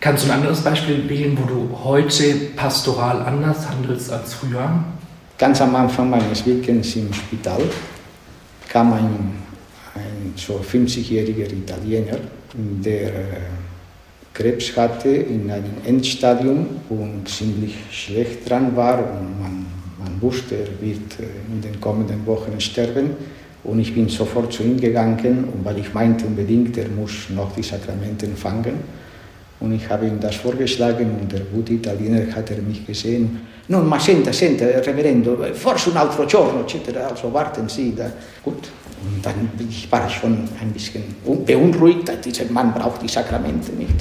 Kannst 0.00 0.24
du 0.24 0.30
ein 0.30 0.38
anderes 0.38 0.60
Beispiel 0.60 1.08
wählen, 1.08 1.36
wo 1.40 1.46
du 1.46 1.78
heute 1.84 2.34
pastoral 2.54 3.22
anders 3.22 3.68
handelst 3.68 4.12
als 4.12 4.34
früher? 4.34 4.84
Ganz 5.38 5.60
am 5.60 5.74
Anfang 5.74 6.10
meines 6.10 6.46
Wirkens 6.46 6.96
im 6.96 7.12
Spital 7.12 7.62
kam 8.68 8.92
ein, 8.92 9.34
ein 9.94 10.32
so 10.36 10.60
50-jähriger 10.60 11.52
Italiener, 11.52 12.18
der 12.54 13.08
äh, 13.08 13.22
Krebs 14.36 14.76
hatte 14.76 15.08
in 15.08 15.50
einem 15.50 15.76
Endstadium 15.86 16.66
und 16.90 17.26
ziemlich 17.26 17.74
schlecht 17.90 18.48
dran 18.48 18.76
war 18.76 18.98
und 18.98 19.40
man, 19.40 19.66
man 19.98 20.20
wusste, 20.20 20.56
er 20.56 20.86
wird 20.86 21.18
äh, 21.18 21.52
in 21.52 21.62
den 21.62 21.80
kommenden 21.80 22.26
Wochen 22.26 22.60
sterben. 22.60 23.12
Und 23.64 23.80
ich 23.80 23.94
bin 23.94 24.08
sofort 24.10 24.52
zu 24.52 24.62
ihm 24.62 24.78
gegangen, 24.78 25.48
weil 25.64 25.78
ich 25.78 25.92
meinte 25.94 26.26
unbedingt, 26.26 26.76
er 26.76 26.88
muss 26.88 27.30
noch 27.34 27.52
die 27.54 27.62
Sakramente 27.62 28.26
empfangen. 28.26 28.74
Und 29.58 29.72
ich 29.72 29.88
habe 29.88 30.06
ihm 30.06 30.20
das 30.20 30.36
vorgeschlagen 30.36 31.18
und 31.18 31.32
der 31.32 31.40
gute 31.40 31.72
Italiener 31.72 32.30
hat 32.34 32.50
er 32.50 32.58
mich 32.58 32.86
gesehen. 32.86 33.40
Nun, 33.68 33.88
ma 33.88 33.98
senta, 33.98 34.32
senta, 34.32 34.66
Reverendo, 34.66 35.38
forse 35.54 35.90
un 35.90 35.96
altro 35.96 36.26
giorno, 36.26 36.60
eccetera, 36.60 37.08
also 37.08 37.32
warten 37.32 37.68
Sie 37.68 37.94
da. 37.96 38.12
Gut, 38.44 38.68
und 39.06 39.24
dann 39.24 39.50
ich 39.68 39.90
war 39.90 40.08
schon 40.08 40.48
ein 40.60 40.72
bisschen 40.72 41.02
beunruhigt, 41.44 42.12
dieser 42.24 42.44
Mann 42.50 42.72
braucht 42.74 43.02
die 43.02 43.08
Sakramente 43.08 43.72
nicht. 43.72 43.94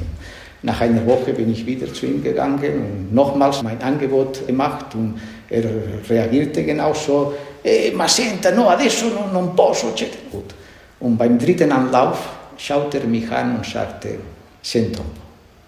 Nach 0.61 0.81
einer 0.81 1.05
Woche 1.05 1.33
bin 1.33 1.51
ich 1.51 1.65
wieder 1.65 1.93
zu 1.93 2.07
ihm 2.07 2.23
gegangen 2.23 2.73
und 2.81 3.13
nochmals 3.13 3.61
mein 3.61 3.81
Angebot 3.81 4.47
gemacht 4.47 4.95
und 4.95 5.19
er 5.47 5.63
reagierte 6.09 6.63
genauso. 6.63 7.33
Eh, 7.63 7.91
ma 7.91 8.07
senta, 8.07 8.51
no, 8.51 8.69
adesso 8.69 9.09
non, 9.09 9.31
non 9.31 9.55
posso, 9.55 9.89
eccetera. 9.89 10.21
Gut. 10.31 10.55
Und 10.99 11.17
beim 11.17 11.37
dritten 11.37 11.71
Anlauf 11.71 12.29
schaute 12.57 12.99
er 12.99 13.05
mich 13.05 13.29
an 13.31 13.57
und 13.57 13.65
sagte, 13.65 14.17
senta, 14.61 15.03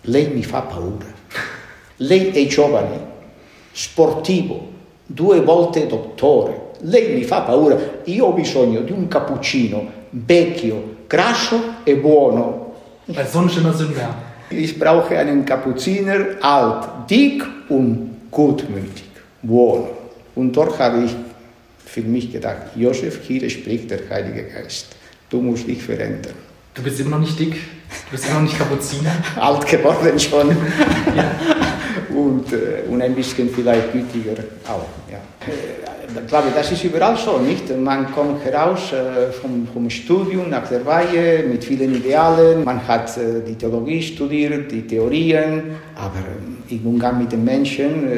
lei 0.03 0.29
mi 0.33 0.43
fa 0.43 0.61
paura. 0.61 1.13
Lei 1.97 2.31
è 2.31 2.47
giovane, 2.47 2.99
sportivo, 3.73 4.67
due 5.05 5.41
volte 5.41 5.87
dottore. 5.87 6.66
Lei 6.81 7.13
mi 7.13 7.23
fa 7.23 7.41
paura. 7.41 7.77
Io 8.05 8.25
ho 8.25 8.33
bisogno 8.33 8.81
di 8.81 8.91
un 8.91 9.07
cappuccino 9.07 10.05
vecchio, 10.09 10.97
grasso 11.07 11.75
e 11.83 11.95
buono. 11.95 12.73
Als 13.13 13.31
so 13.31 13.39
ein 13.39 13.49
schöner 13.49 13.73
Sünder. 13.73 14.13
Ich 14.49 14.77
brauche 14.77 15.17
einen 15.17 15.43
Kapuziner, 15.43 16.37
alt, 16.39 17.09
dick 17.09 17.43
und 17.69 18.29
gutmütig, 18.31 19.09
wohl. 19.41 19.89
Und 20.35 20.55
dort 20.55 20.79
habe 20.79 21.03
ich 21.03 21.15
für 21.85 22.01
mich 22.01 22.31
gedacht, 22.31 22.75
Josef, 22.75 23.21
hier 23.23 23.49
spricht 23.49 23.91
der 23.91 24.09
Heilige 24.09 24.43
Geist. 24.43 24.95
Du 25.29 25.41
musst 25.41 25.67
dich 25.67 25.83
verändern. 25.83 26.35
Du 26.73 26.81
bist 26.81 26.99
immer 26.99 27.11
noch 27.11 27.19
nicht 27.19 27.37
dick, 27.39 27.53
du 27.55 28.11
bist 28.11 28.25
immer 28.25 28.35
noch 28.35 28.43
nicht 28.43 28.57
Kapuziner. 28.57 29.11
Alt 29.35 29.65
geworden 29.65 30.19
schon. 30.19 30.49
ja. 31.15 31.31
und, 32.15 32.53
äh, 32.53 32.87
und 32.89 33.01
ein 33.01 33.15
bisschen 33.15 33.49
vielleicht 33.49 33.91
gütiger 33.91 34.43
auch. 34.67 34.87
Ja. 35.11 35.19
Ich 36.09 36.27
glaube, 36.27 36.47
das 36.53 36.71
ist 36.71 36.83
überall 36.83 37.17
so, 37.17 37.37
nicht? 37.37 37.75
Man 37.77 38.11
kommt 38.11 38.43
heraus 38.43 38.93
vom, 39.41 39.67
vom 39.71 39.89
Studium 39.89 40.49
nach 40.49 40.67
der 40.67 40.85
Weihe 40.85 41.43
mit 41.43 41.63
vielen 41.63 41.95
Idealen. 41.95 42.63
Man 42.63 42.85
hat 42.87 43.17
äh, 43.17 43.41
die 43.47 43.55
Theologie 43.55 44.01
studiert, 44.01 44.71
die 44.71 44.85
Theorien, 44.85 45.63
aber 45.95 46.23
im 46.69 46.85
Umgang 46.85 47.17
mit 47.17 47.31
den 47.31 47.43
Menschen, 47.43 48.09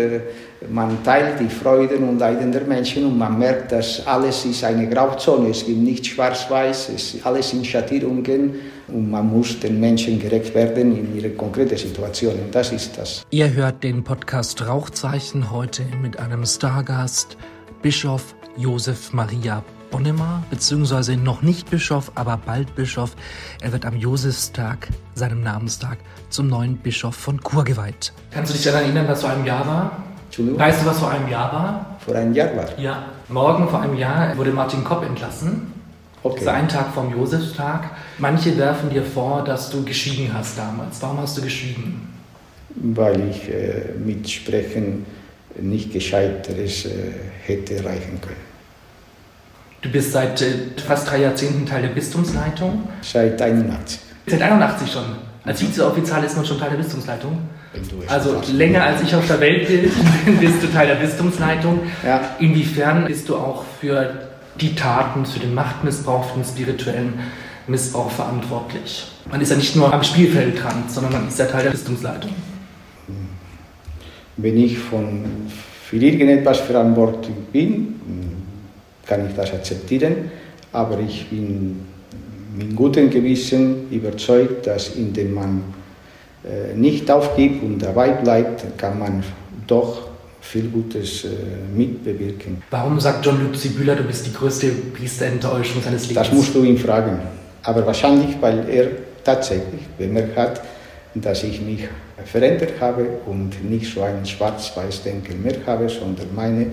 man 0.68 1.04
teilt 1.04 1.40
die 1.40 1.48
Freuden 1.48 2.04
und 2.04 2.20
Leiden 2.20 2.52
der 2.52 2.64
Menschen 2.64 3.06
und 3.06 3.18
man 3.18 3.40
merkt, 3.40 3.72
dass 3.72 4.06
alles 4.06 4.46
ist 4.46 4.64
eine 4.64 4.90
Grauzone. 4.90 5.50
Es 5.50 5.66
gibt 5.66 5.78
nicht 5.78 6.06
schwarz-weiß, 6.06 6.90
es 6.90 7.14
ist 7.14 7.26
alles 7.26 7.54
in 7.54 7.64
Schattierungen 7.64 8.56
und 8.88 9.10
man 9.10 9.30
muss 9.30 9.60
den 9.60 9.80
Menschen 9.80 10.20
gerecht 10.20 10.54
werden 10.54 10.98
in 10.98 11.16
ihre 11.16 11.30
konkreten 11.30 11.78
Situationen. 11.78 12.52
Das 12.52 12.72
ist 12.72 12.98
das. 12.98 13.26
Ihr 13.30 13.54
hört 13.54 13.84
den 13.84 14.04
Podcast 14.04 14.68
Rauchzeichen 14.68 15.52
heute 15.52 15.84
mit 16.02 16.20
einem 16.20 16.46
Stargast. 16.46 17.38
Bischof 17.82 18.36
Josef 18.58 19.14
Maria 19.14 19.64
Bonnemar, 19.90 20.44
beziehungsweise 20.50 21.16
noch 21.16 21.42
nicht 21.42 21.70
Bischof, 21.70 22.12
aber 22.16 22.38
bald 22.46 22.76
Bischof. 22.76 23.16
Er 23.62 23.72
wird 23.72 23.86
am 23.86 23.96
Josefstag, 23.96 24.90
seinem 25.16 25.42
Namenstag, 25.44 25.98
zum 26.30 26.48
neuen 26.48 26.76
Bischof 26.76 27.16
von 27.16 27.40
Chur 27.40 27.64
geweiht. 27.64 28.12
Kannst 28.32 28.52
du 28.52 28.58
dich 28.58 28.66
daran 28.66 28.84
erinnern, 28.84 29.08
was 29.08 29.22
vor 29.22 29.30
einem 29.30 29.46
Jahr 29.46 29.66
war? 29.66 30.04
Weißt 30.38 30.82
du, 30.82 30.86
was 30.88 31.00
vor 31.00 31.10
einem 31.10 31.30
Jahr 31.30 31.54
war? 31.54 31.98
Vor 32.06 32.16
einem 32.16 32.34
Jahr 32.34 32.56
war? 32.58 32.78
Ja. 32.78 33.04
Morgen 33.30 33.70
vor 33.70 33.82
einem 33.82 33.96
Jahr 33.96 34.36
wurde 34.38 34.52
Martin 34.52 34.84
Kopp 34.84 35.06
entlassen. 35.06 35.74
Okay. 36.22 36.36
Das 36.36 36.42
ist 36.44 36.48
ein 36.50 36.68
Tag 36.68 36.94
vom 36.94 37.12
Josefstag. 37.12 37.92
Manche 38.18 38.58
werfen 38.58 38.90
dir 38.90 39.04
vor, 39.04 39.46
dass 39.46 39.70
du 39.70 39.86
geschwiegen 39.86 40.34
hast 40.34 40.58
damals. 40.58 41.02
Warum 41.02 41.20
hast 41.20 41.38
du 41.38 41.42
geschwiegen? 41.42 42.10
Weil 42.76 43.30
ich 43.30 43.50
äh, 43.50 43.94
mit 43.98 44.30
Sprechen 44.30 45.06
nicht 45.58 45.92
Gescheiteres 45.92 46.86
äh, 46.86 46.90
hätte 47.46 47.76
erreichen 47.76 48.20
können. 48.22 48.50
Du 49.82 49.90
bist 49.90 50.12
seit 50.12 50.42
äh, 50.42 50.54
fast 50.86 51.10
drei 51.10 51.22
Jahrzehnten 51.22 51.66
Teil 51.66 51.82
der 51.82 51.90
Bistumsleitung? 51.90 52.88
Seit 53.02 53.42
81. 53.42 54.00
Seit 54.28 54.42
81 54.42 54.92
schon? 54.92 55.04
Als 55.46 55.62
Vizeoffizial 55.62 56.24
ist 56.24 56.36
man 56.36 56.46
schon 56.46 56.60
Teil 56.60 56.72
der 56.72 56.78
Bistumsleitung? 56.78 57.40
Also 58.08 58.42
länger 58.52 58.84
als 58.84 59.02
ich 59.02 59.16
auf 59.16 59.26
der 59.28 59.40
Welt 59.40 59.68
bin, 59.68 60.40
bist 60.40 60.64
du 60.64 60.68
Teil 60.68 60.88
der 60.88 60.96
Bistumsleitung. 60.96 61.82
Ja. 62.06 62.36
Inwiefern 62.40 63.06
bist 63.06 63.30
du 63.30 63.36
auch 63.36 63.64
für 63.80 64.28
die 64.60 64.76
Taten, 64.76 65.26
für 65.26 65.40
den 65.40 65.54
Machtmissbrauch, 65.54 66.26
für 66.32 66.40
den 66.40 66.46
spirituellen 66.46 67.20
Missbrauch 67.68 68.12
verantwortlich? 68.12 69.08
Man 69.30 69.40
ist 69.40 69.52
ja 69.52 69.56
nicht 69.56 69.76
nur 69.76 69.94
am 69.94 70.04
Spielfeld 70.04 70.62
dran, 70.62 70.86
sondern 70.88 71.14
man 71.14 71.28
ist 71.28 71.40
ja 71.40 71.46
Teil 71.46 71.64
der 71.64 71.72
Bistumsleitung 71.72 72.34
wenn 74.42 74.58
ich 74.58 74.78
von, 74.78 75.26
für 75.86 75.98
irgendetwas 75.98 76.60
verantwortlich 76.60 77.36
bin, 77.52 77.96
kann 79.06 79.28
ich 79.28 79.36
das 79.36 79.52
akzeptieren, 79.52 80.32
aber 80.72 81.00
ich 81.00 81.28
bin 81.30 81.80
mit 82.56 82.76
gutem 82.76 83.10
Gewissen 83.10 83.90
überzeugt, 83.90 84.68
dass 84.68 84.96
indem 84.96 85.34
man 85.34 85.64
äh, 86.44 86.76
nicht 86.76 87.10
aufgibt 87.10 87.64
und 87.64 87.80
dabei 87.80 88.10
bleibt, 88.12 88.78
kann 88.78 89.00
man 89.00 89.24
doch 89.66 90.10
viel 90.42 90.68
Gutes 90.70 91.26
äh, 91.26 91.30
mitbewirken. 91.76 92.62
Warum 92.70 93.00
sagt 93.00 93.26
John 93.26 93.44
Lucy 93.44 93.70
Bühler, 93.70 93.96
du 93.96 94.04
bist 94.04 94.26
die 94.26 94.34
größte 94.34 94.68
Priesterenttäuschung 94.96 95.82
seines 95.82 96.08
Lebens? 96.08 96.28
Das 96.28 96.32
musst 96.32 96.56
du 96.56 96.64
ihn 96.64 96.78
fragen. 96.78 97.20
Aber 97.64 97.86
wahrscheinlich, 97.86 98.36
weil 98.40 98.68
er 98.70 98.88
tatsächlich 99.24 99.82
bemerkt 99.98 100.38
hat, 100.38 100.62
dass 101.16 101.44
ich 101.44 101.62
mich 101.62 101.88
verändert 102.26 102.74
habe 102.80 103.06
und 103.26 103.64
nicht 103.70 103.94
so 103.94 104.02
ein 104.02 104.26
Schwarz-Weiß-Denken 104.26 105.42
mehr 105.42 105.58
habe, 105.66 105.90
sondern 105.90 106.28
meine, 106.36 106.68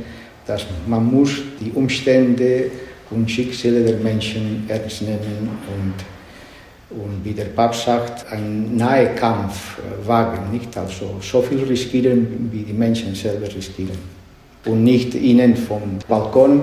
dass 0.47 0.67
man 0.87 1.05
muss 1.07 1.31
die 1.61 1.73
Umstände 1.73 2.71
und 3.11 3.31
Schicksale 3.31 3.85
der 3.85 3.97
Menschen 3.97 4.65
ernst 4.69 5.03
nehmen 5.03 5.51
und, 5.75 7.01
und 7.01 7.25
wie 7.25 7.33
der 7.33 7.47
Papst 7.47 7.85
sagt, 7.85 8.31
einen 8.31 8.77
Nahekampf 8.77 9.79
äh, 9.79 10.07
wagen, 10.07 10.53
nicht? 10.53 10.77
Also 10.77 11.17
so 11.21 11.43
viel 11.43 11.63
riskieren, 11.65 12.49
wie 12.53 12.63
die 12.63 12.73
Menschen 12.73 13.15
selber 13.15 13.47
riskieren. 13.47 14.17
Und 14.65 14.85
nicht 14.85 15.15
ihnen 15.15 15.57
vom 15.57 15.99
Balkon 16.09 16.63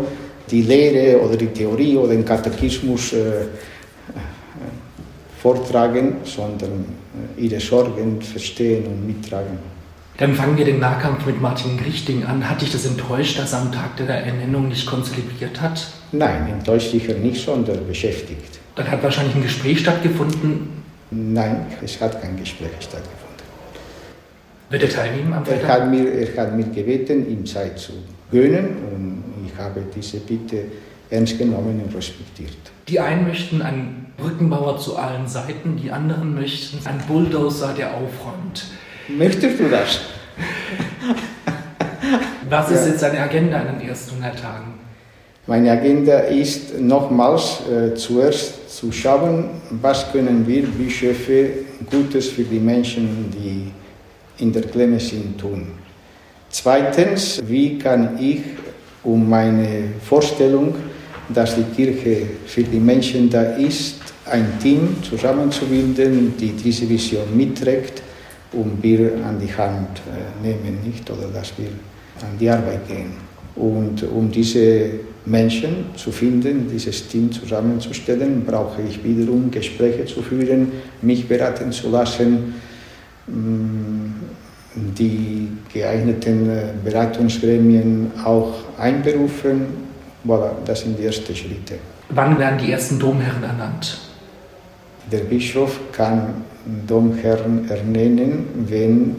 die 0.51 0.61
Lehre 0.61 1.21
oder 1.21 1.37
die 1.37 1.47
Theorie 1.47 1.95
oder 1.95 2.13
den 2.13 2.25
Katechismus 2.25 3.13
äh, 3.13 3.45
vortragen, 5.43 6.15
sondern 6.23 6.85
äh, 7.37 7.45
ihre 7.45 7.59
Sorgen 7.59 8.21
verstehen 8.21 8.85
und 8.85 9.05
mittragen. 9.05 9.59
Dann 10.17 10.33
fangen 10.35 10.57
wir 10.57 10.63
den 10.63 10.79
Nahkampf 10.79 11.25
mit 11.25 11.41
Martin 11.41 11.77
Grichting 11.77 12.23
an. 12.23 12.49
Hat 12.49 12.61
dich 12.61 12.71
das 12.71 12.85
enttäuscht, 12.85 13.37
dass 13.39 13.51
er 13.51 13.61
am 13.61 13.71
Tag 13.71 13.97
der 13.97 14.07
Ernennung 14.07 14.69
nicht 14.69 14.85
konzelebriert 14.85 15.59
hat? 15.59 15.85
Nein, 16.13 16.47
enttäuscht 16.47 16.91
sicher 16.91 17.15
nicht, 17.15 17.43
sondern 17.43 17.85
beschäftigt. 17.85 18.59
Dann 18.75 18.89
hat 18.89 19.03
wahrscheinlich 19.03 19.35
ein 19.35 19.43
Gespräch 19.43 19.79
stattgefunden? 19.79 20.69
Nein, 21.11 21.65
es 21.83 21.99
hat 21.99 22.21
kein 22.21 22.37
Gespräch 22.37 22.71
stattgefunden. 22.79 23.23
Wird 24.69 24.83
er 24.83 24.89
teilnehmen 24.89 25.33
am 25.33 25.45
Freitag? 25.45 25.63
Er 25.63 25.73
hat 25.73 25.89
mir, 25.89 26.05
er 26.11 26.37
hat 26.41 26.55
mir 26.55 26.65
gebeten, 26.65 27.29
ihm 27.29 27.45
Zeit 27.45 27.77
zu 27.77 27.93
gönnen 28.31 28.67
und 28.93 29.23
ich 29.45 29.59
habe 29.59 29.81
diese 29.93 30.17
Bitte 30.17 30.65
ernst 31.09 31.37
genommen 31.37 31.81
und 31.83 31.93
respektiert. 31.95 32.57
Die 32.87 32.99
einen 32.99 33.27
möchten 33.27 33.61
einen 33.61 34.02
Brückenbauer 34.17 34.77
zu 34.77 34.97
allen 34.97 35.27
Seiten, 35.27 35.77
die 35.81 35.91
anderen 35.91 36.35
möchten 36.35 36.85
einen 36.85 37.01
Bulldozer, 37.07 37.73
der 37.73 37.91
aufräumt. 37.91 38.65
Möchtest 39.07 39.59
du 39.59 39.69
das? 39.69 40.01
Was 42.49 42.71
ist 42.71 42.87
jetzt 42.87 43.01
deine 43.01 43.19
Agenda 43.21 43.59
in 43.61 43.79
den 43.79 43.89
ersten 43.89 44.21
100 44.21 44.39
Tagen? 44.39 44.73
Meine 45.47 45.71
Agenda 45.71 46.19
ist 46.19 46.79
nochmals 46.79 47.61
äh, 47.69 47.95
zuerst 47.95 48.77
zu 48.77 48.91
schauen, 48.91 49.49
was 49.69 50.11
können 50.11 50.47
wir 50.47 50.63
Bischöfe 50.67 51.49
Gutes 51.89 52.29
für 52.29 52.43
die 52.43 52.59
Menschen, 52.59 53.29
die 53.31 53.71
in 54.41 54.53
der 54.53 54.61
Klemme 54.61 54.99
sind, 54.99 55.37
tun. 55.39 55.67
Zweitens, 56.49 57.41
wie 57.45 57.77
kann 57.77 58.17
ich 58.19 58.41
um 59.03 59.27
meine 59.27 59.89
Vorstellung 60.07 60.75
dass 61.29 61.55
die 61.55 61.63
Kirche 61.75 62.27
für 62.45 62.63
die 62.63 62.79
Menschen 62.79 63.29
da 63.29 63.41
ist, 63.53 64.01
ein 64.25 64.59
Team 64.59 64.97
zusammenzubilden, 65.03 66.35
die 66.37 66.51
diese 66.51 66.87
Vision 66.87 67.35
mitträgt 67.35 68.01
und 68.53 68.81
wir 68.81 69.11
an 69.25 69.39
die 69.39 69.53
Hand 69.53 70.01
äh, 70.07 70.45
nehmen, 70.45 70.79
nicht? 70.83 71.09
Oder 71.09 71.27
dass 71.27 71.53
wir 71.57 71.67
an 72.21 72.37
die 72.39 72.49
Arbeit 72.49 72.87
gehen. 72.87 73.13
Und 73.55 74.03
um 74.03 74.31
diese 74.31 74.91
Menschen 75.25 75.85
zu 75.95 76.11
finden, 76.11 76.67
dieses 76.69 77.07
Team 77.07 77.31
zusammenzustellen, 77.31 78.43
brauche 78.45 78.81
ich 78.81 79.03
wiederum 79.03 79.51
Gespräche 79.51 80.05
zu 80.05 80.21
führen, 80.21 80.71
mich 81.01 81.27
beraten 81.27 81.71
zu 81.71 81.89
lassen, 81.89 82.55
mm, 83.27 84.11
die 84.97 85.49
geeigneten 85.71 86.49
äh, 86.49 86.63
Beratungsgremien 86.83 88.11
auch 88.23 88.53
einberufen. 88.77 89.83
Voilà, 90.25 90.51
das 90.65 90.81
sind 90.81 90.97
die 90.97 91.05
ersten 91.05 91.35
Schritte. 91.35 91.75
Wann 92.09 92.37
werden 92.39 92.57
die 92.57 92.71
ersten 92.71 92.97
Domherren 92.97 93.43
ernannt? 93.43 93.97
Der 95.11 95.19
Bischof 95.19 95.79
kann 95.91 96.43
Domherren 96.87 97.69
ernennen, 97.69 98.45
wenn 98.67 99.15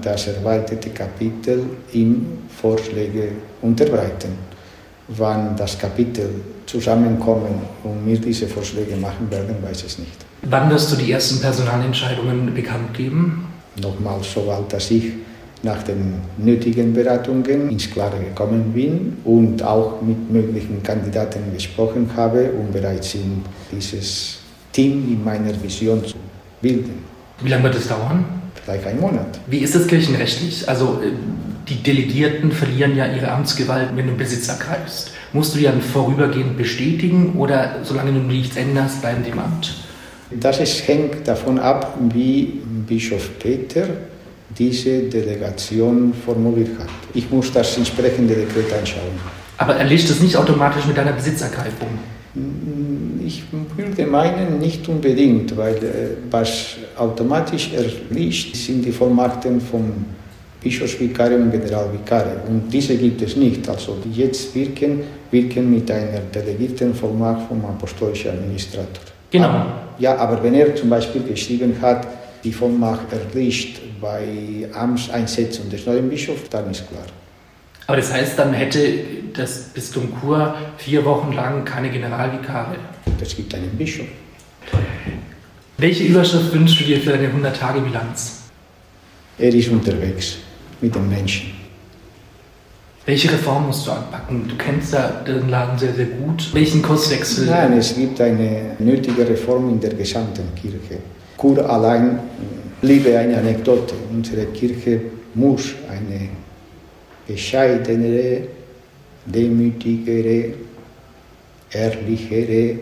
das 0.00 0.28
erweiterte 0.28 0.90
Kapitel 0.90 1.64
ihm 1.92 2.26
Vorschläge 2.48 3.30
unterbreiten. 3.62 4.38
Wann 5.08 5.56
das 5.56 5.78
Kapitel 5.78 6.28
zusammenkommen 6.66 7.60
und 7.84 8.04
mir 8.04 8.18
diese 8.18 8.46
Vorschläge 8.46 8.96
machen 8.96 9.30
werden, 9.30 9.56
weiß 9.62 9.84
ich 9.84 9.98
nicht. 9.98 10.24
Wann 10.42 10.70
wirst 10.70 10.92
du 10.92 10.96
die 10.96 11.10
ersten 11.12 11.40
Personalentscheidungen 11.40 12.54
bekannt 12.54 12.94
geben? 12.94 13.46
Nochmal, 13.80 14.18
sobald 14.22 14.72
dass 14.72 14.90
ich 14.90 15.12
nach 15.62 15.82
den 15.82 16.14
nötigen 16.38 16.92
Beratungen 16.92 17.70
ins 17.70 17.90
Klare 17.90 18.18
gekommen 18.18 18.72
bin 18.72 19.16
und 19.24 19.62
auch 19.62 20.00
mit 20.02 20.30
möglichen 20.30 20.82
Kandidaten 20.82 21.52
gesprochen 21.52 22.08
habe 22.16 22.50
und 22.52 22.72
bereit 22.72 23.04
sind, 23.04 23.44
dieses 23.72 24.38
Team 24.76 25.08
in 25.08 25.24
meiner 25.24 25.50
Vision 25.62 26.04
zu 26.04 26.14
bilden. 26.60 27.02
Wie 27.40 27.48
lange 27.48 27.64
wird 27.64 27.76
es 27.76 27.88
dauern? 27.88 28.26
Vielleicht 28.62 28.86
einen 28.86 29.00
Monat. 29.00 29.40
Wie 29.46 29.58
ist 29.58 29.74
das 29.74 29.86
kirchenrechtlich? 29.86 30.68
Also 30.68 31.00
äh, 31.02 31.12
die 31.66 31.82
Delegierten 31.82 32.52
verlieren 32.52 32.94
ja 32.94 33.06
ihre 33.06 33.30
Amtsgewalt, 33.30 33.88
wenn 33.94 34.06
du 34.06 34.14
Besitz 34.14 34.48
ergreifst. 34.48 35.12
Musst 35.32 35.54
du 35.54 35.58
die 35.58 35.64
dann 35.64 35.80
vorübergehend 35.80 36.58
bestätigen 36.58 37.36
oder 37.38 37.76
solange 37.84 38.12
du 38.12 38.18
nichts 38.18 38.56
änderst, 38.56 39.00
bleiben 39.00 39.22
die 39.24 39.30
im 39.30 39.38
Amt? 39.38 39.74
Das 40.30 40.60
ist, 40.60 40.86
hängt 40.86 41.26
davon 41.26 41.58
ab, 41.58 41.96
wie 42.12 42.60
Bischof 42.86 43.38
Peter 43.38 43.88
diese 44.58 45.02
Delegation 45.04 46.12
formuliert 46.24 46.78
hat. 46.78 46.88
Ich 47.14 47.30
muss 47.30 47.50
das 47.50 47.76
entsprechende 47.78 48.34
Dekret 48.34 48.72
anschauen. 48.78 49.18
Aber 49.56 49.76
erlischt 49.76 50.10
es 50.10 50.20
nicht 50.20 50.36
automatisch 50.36 50.84
mit 50.84 50.96
deiner 50.96 51.12
Besitzergreifung? 51.12 51.88
Ich 53.24 53.42
würde 53.76 54.06
meinen, 54.06 54.58
nicht 54.58 54.86
unbedingt, 54.88 55.56
weil 55.56 55.76
äh, 55.76 55.80
was 56.30 56.76
automatisch 56.96 57.72
erlischt, 57.72 58.54
sind 58.54 58.84
die 58.84 58.92
Vollmachten 58.92 59.60
vom 59.60 60.04
Bischofsvikar 60.62 61.30
und 61.32 61.50
Generalvikar. 61.50 62.24
Und 62.48 62.72
diese 62.72 62.96
gibt 62.96 63.22
es 63.22 63.36
nicht. 63.36 63.68
Also 63.68 63.96
die 64.04 64.20
jetzt 64.20 64.54
wirken, 64.54 65.00
wirken 65.30 65.70
mit 65.70 65.90
einer 65.90 66.20
delegierten 66.34 66.94
Vollmacht 66.94 67.48
vom 67.48 67.64
apostolischen 67.64 68.32
Administrator. 68.32 69.04
Genau. 69.30 69.48
Aber, 69.48 69.66
ja, 69.98 70.16
aber 70.16 70.42
wenn 70.42 70.54
er 70.54 70.74
zum 70.74 70.90
Beispiel 70.90 71.22
geschrieben 71.22 71.74
hat, 71.80 72.06
die 72.44 72.52
Vollmacht 72.52 73.06
erlischt 73.12 73.80
bei 74.00 74.68
Amtseinsetzung 74.72 75.68
des 75.70 75.86
neuen 75.86 76.08
Bischofs, 76.08 76.48
dann 76.50 76.70
ist 76.70 76.88
klar. 76.88 77.06
Aber 77.86 77.96
das 77.96 78.12
heißt, 78.12 78.38
dann 78.38 78.52
hätte 78.52 78.80
das 79.34 79.60
Bistum 79.74 80.12
Chur 80.20 80.54
vier 80.78 81.04
Wochen 81.04 81.32
lang 81.32 81.64
keine 81.64 81.90
Generalvikare. 81.90 82.76
Es 83.20 83.36
gibt 83.36 83.54
einen 83.54 83.70
Bischof. 83.70 84.06
Welche 85.78 86.04
Überschrift 86.04 86.52
wünschst 86.52 86.80
du 86.80 86.84
dir 86.84 87.00
für 87.00 87.10
deine 87.10 87.28
100-Tage-Bilanz? 87.28 88.40
Er 89.38 89.54
ist 89.54 89.68
unterwegs 89.68 90.38
mit 90.80 90.94
den 90.94 91.08
Menschen. 91.08 91.52
Welche 93.04 93.30
Reform 93.30 93.66
musst 93.66 93.86
du 93.86 93.92
anpacken? 93.92 94.48
Du 94.48 94.56
kennst 94.56 94.92
ja 94.92 95.08
den 95.24 95.48
Laden 95.48 95.78
sehr, 95.78 95.94
sehr 95.94 96.06
gut. 96.06 96.52
Welchen 96.52 96.82
Kurswechsel? 96.82 97.46
Nein, 97.46 97.74
es 97.74 97.94
gibt 97.94 98.20
eine 98.20 98.74
nötige 98.80 99.28
Reform 99.28 99.68
in 99.68 99.80
der 99.80 99.94
gesamten 99.94 100.52
Kirche. 100.60 100.98
Kur 101.36 101.58
allein, 101.70 102.18
liebe 102.82 103.16
eine 103.16 103.36
Anekdote. 103.38 103.94
Unsere 104.10 104.46
Kirche 104.46 105.02
muss 105.34 105.74
eine 105.88 106.30
bescheidenere, 107.26 108.42
demütigere, 109.24 110.54
ehrlichere, 111.70 112.78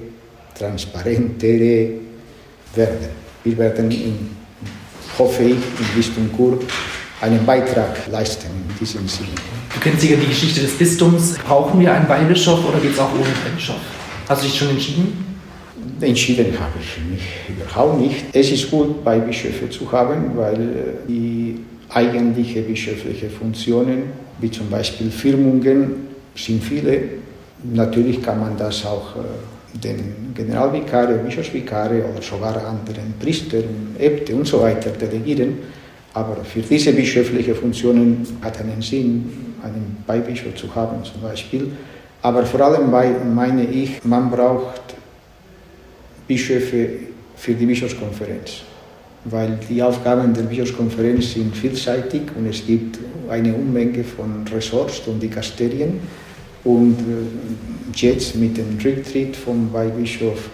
transparentere 0.56 1.90
werden. 2.74 3.08
Wir 3.42 3.58
werden, 3.58 3.90
in, 3.90 4.30
hoffe 5.18 5.42
ich, 5.42 5.52
im 5.52 5.96
Bistum 5.96 6.30
Chur 6.36 6.58
einen 7.20 7.44
Beitrag 7.46 8.06
leisten 8.10 8.48
in 8.68 8.78
diesem 8.78 9.08
Sinne. 9.08 9.28
Du 9.72 9.80
kennst 9.80 10.00
sicher 10.00 10.16
die 10.16 10.26
Geschichte 10.26 10.60
des 10.60 10.76
Bistums. 10.76 11.36
Brauchen 11.38 11.80
wir 11.80 11.92
einen 11.92 12.08
Weihbischof 12.08 12.66
oder 12.68 12.78
geht 12.78 12.92
es 12.92 12.98
auch 12.98 13.12
ohne 13.12 13.24
Weihbischof? 13.44 13.76
Hast 14.28 14.42
du 14.42 14.46
dich 14.46 14.58
schon 14.58 14.70
entschieden? 14.70 15.24
Entschieden 16.00 16.58
habe 16.58 16.72
ich 16.80 17.10
mich 17.10 17.22
überhaupt 17.48 18.00
nicht. 18.00 18.24
Es 18.32 18.50
ist 18.50 18.70
gut, 18.70 19.04
Weihbischöfe 19.04 19.70
zu 19.70 19.90
haben, 19.90 20.36
weil 20.36 20.96
die 21.08 21.60
eigentliche 21.88 22.62
bischöfliche 22.62 23.30
Funktionen, 23.30 24.04
wie 24.40 24.50
zum 24.50 24.68
Beispiel 24.68 25.10
Firmungen, 25.10 26.08
sind 26.34 26.62
viele. 26.62 27.00
Natürlich 27.62 28.22
kann 28.22 28.40
man 28.40 28.56
das 28.56 28.84
auch 28.84 29.14
den 29.72 30.34
Generalvikare, 30.34 31.14
Bischofsvikare 31.18 32.04
oder 32.04 32.22
sogar 32.22 32.56
anderen 32.56 33.14
Priestern, 33.20 33.94
Äbte 33.98 34.34
und 34.34 34.46
so 34.46 34.60
weiter 34.60 34.90
delegieren. 34.90 35.58
Aber 36.12 36.44
für 36.44 36.60
diese 36.60 36.92
bischöflichen 36.92 37.54
Funktionen 37.54 38.26
hat 38.40 38.60
einen 38.60 38.82
Sinn, 38.82 39.56
einen 39.62 39.96
Beibischof 40.06 40.54
zu 40.54 40.72
haben 40.74 41.02
zum 41.04 41.22
Beispiel. 41.22 41.72
Aber 42.22 42.44
vor 42.46 42.60
allem 42.60 42.90
meine 43.34 43.64
ich, 43.64 44.04
man 44.04 44.30
braucht 44.30 44.94
Bischöfe 46.26 46.88
für 47.36 47.52
die 47.54 47.66
Bischofskonferenz. 47.66 48.62
Weil 49.26 49.58
die 49.68 49.82
Aufgaben 49.82 50.34
der 50.34 50.42
Bischofskonferenz 50.42 51.32
sind 51.32 51.56
vielseitig 51.56 52.22
und 52.36 52.46
es 52.46 52.66
gibt 52.66 52.98
eine 53.28 53.54
Unmenge 53.54 54.04
von 54.04 54.44
Ressorts 54.54 55.00
und 55.06 55.22
Dikasterien. 55.22 56.00
Und 56.62 56.96
jetzt 57.94 58.36
mit 58.36 58.56
dem 58.56 58.78
Rücktritt 58.82 59.36
vom 59.36 59.72
Weihbischof 59.72 60.50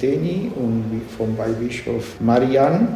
Deni 0.00 0.50
und 0.54 1.02
vom 1.16 1.36
Weihbischof 1.38 2.20
Marian 2.20 2.88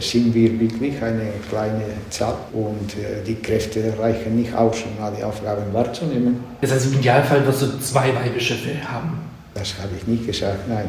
sind 0.00 0.34
wir 0.34 0.58
wirklich 0.58 1.00
eine 1.00 1.30
kleine 1.48 1.84
Zahl 2.10 2.36
und 2.52 2.94
die 3.26 3.36
Kräfte 3.36 3.94
reichen 3.98 4.34
nicht 4.34 4.52
aus, 4.52 4.78
um 4.82 5.04
alle 5.04 5.24
Aufgaben 5.24 5.72
wahrzunehmen. 5.72 6.40
Das 6.60 6.72
heißt, 6.72 6.86
im 6.86 6.94
Idealfall 6.98 7.46
wirst 7.46 7.62
du 7.62 7.78
zwei 7.78 8.12
Weihbischöfe 8.14 8.70
haben. 8.84 9.25
Das 9.58 9.74
habe 9.78 9.90
ich 9.98 10.06
nicht 10.06 10.26
gesagt, 10.26 10.68
nein. 10.68 10.86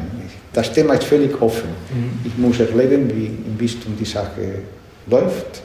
Das 0.52 0.72
Thema 0.72 0.94
ist 0.94 1.04
völlig 1.04 1.40
offen. 1.40 1.70
Mhm. 1.92 2.20
Ich 2.24 2.36
muss 2.36 2.60
erleben, 2.60 3.08
wie 3.14 3.26
im 3.26 3.56
Bistum 3.56 3.96
die 3.98 4.04
Sache 4.04 4.60
läuft. 5.06 5.62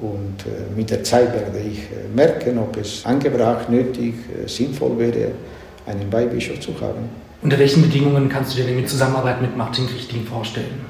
Und 0.00 0.44
mit 0.76 0.90
der 0.90 1.02
Zeit 1.02 1.32
werde 1.32 1.58
ich 1.58 1.80
merken, 2.14 2.58
ob 2.58 2.76
es 2.76 3.04
angebracht, 3.04 3.68
nötig, 3.70 4.14
sinnvoll 4.46 4.98
wäre, 4.98 5.32
einen 5.86 6.12
Weihbischof 6.12 6.60
zu 6.60 6.78
haben. 6.80 7.08
Unter 7.42 7.58
welchen 7.58 7.82
Bedingungen 7.82 8.28
kannst 8.28 8.56
du 8.56 8.62
dir 8.62 8.76
die 8.76 8.84
Zusammenarbeit 8.84 9.40
mit 9.40 9.56
Martin 9.56 9.86
Richting 9.86 10.24
vorstellen? 10.24 10.80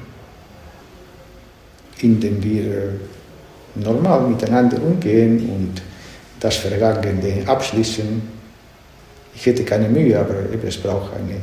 Indem 2.00 2.42
wir 2.42 2.94
normal 3.76 4.28
miteinander 4.28 4.82
umgehen 4.82 5.48
und 5.48 5.82
das 6.40 6.56
Vergangene 6.56 7.46
abschließen. 7.46 8.37
Ich 9.38 9.46
hätte 9.46 9.62
keine 9.62 9.88
Mühe, 9.88 10.18
aber 10.18 10.34
es 10.66 10.76
braucht 10.76 11.12
eine 11.14 11.36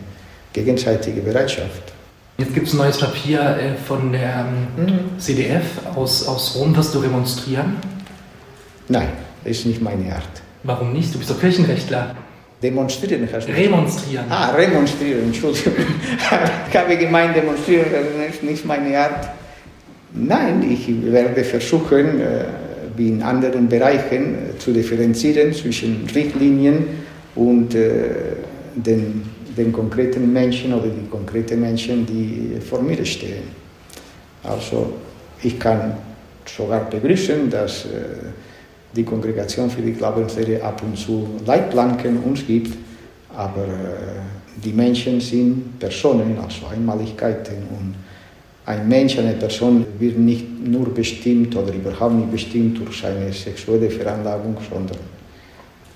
gegenseitige 0.51 1.21
Bereitschaft. 1.21 1.93
Jetzt 2.37 2.53
gibt 2.53 2.67
es 2.67 2.73
ein 2.73 2.77
neues 2.77 2.99
Papier 2.99 3.77
von 3.87 4.11
der 4.11 4.45
mhm. 4.75 5.17
CDF 5.17 5.63
aus, 5.95 6.27
aus 6.27 6.57
Rom. 6.57 6.75
Wirst 6.75 6.93
du 6.93 6.99
remonstrieren? 6.99 7.77
Nein, 8.89 9.07
das 9.45 9.59
ist 9.59 9.65
nicht 9.65 9.81
meine 9.81 10.13
Art. 10.13 10.41
Warum 10.63 10.91
nicht? 10.91 11.13
Du 11.13 11.19
bist 11.19 11.29
doch 11.29 11.39
Kirchenrechtler. 11.39 12.15
Demonstrieren 12.61 13.29
hast 13.31 13.47
du 13.47 13.53
Remonstrieren. 13.53 14.25
Ah, 14.29 14.51
remonstrieren, 14.51 15.23
Entschuldigung. 15.25 15.73
ich 16.69 16.77
habe 16.77 16.97
gemeint, 16.97 17.35
demonstrieren, 17.35 17.85
das 17.91 18.35
ist 18.35 18.43
nicht 18.43 18.65
meine 18.65 18.97
Art. 18.97 19.29
Nein, 20.13 20.69
ich 20.69 20.89
werde 21.11 21.43
versuchen, 21.45 22.21
wie 22.97 23.09
in 23.09 23.23
anderen 23.23 23.69
Bereichen, 23.69 24.35
zu 24.59 24.73
differenzieren 24.73 25.53
zwischen 25.53 26.07
Richtlinien 26.13 27.05
und 27.35 27.73
den, 27.73 29.23
den 29.57 29.71
konkreten 29.73 30.31
Menschen 30.31 30.73
oder 30.73 30.87
die 30.87 31.07
konkreten 31.09 31.61
Menschen, 31.61 32.05
die 32.05 32.59
vor 32.61 32.81
mir 32.81 33.03
stehen. 33.05 33.43
Also 34.43 34.93
ich 35.43 35.59
kann 35.59 35.97
sogar 36.45 36.89
begrüßen, 36.89 37.49
dass 37.49 37.85
die 38.95 39.03
Kongregation 39.03 39.69
für 39.69 39.81
die 39.81 39.93
Glaubenslehre 39.93 40.63
ab 40.63 40.81
und 40.83 40.97
zu 40.97 41.27
Leitplanken 41.45 42.17
uns 42.19 42.45
gibt, 42.45 42.73
aber 43.35 43.67
die 44.63 44.71
Menschen 44.71 45.19
sind 45.19 45.77
Personen, 45.79 46.37
also 46.41 46.67
Einmaligkeiten 46.67 47.57
und 47.69 47.95
Ein 48.67 48.87
Mensch, 48.87 49.19
eine 49.19 49.33
Person 49.33 49.85
wird 49.99 50.17
nicht 50.17 50.47
nur 50.65 50.91
bestimmt 50.91 51.55
oder 51.55 51.71
überhaupt 51.71 52.15
nicht 52.15 52.31
bestimmt 52.31 52.79
durch 52.79 52.99
seine 52.99 53.31
sexuelle 53.31 53.91
Veranlagung, 53.91 54.57
sondern 54.67 54.97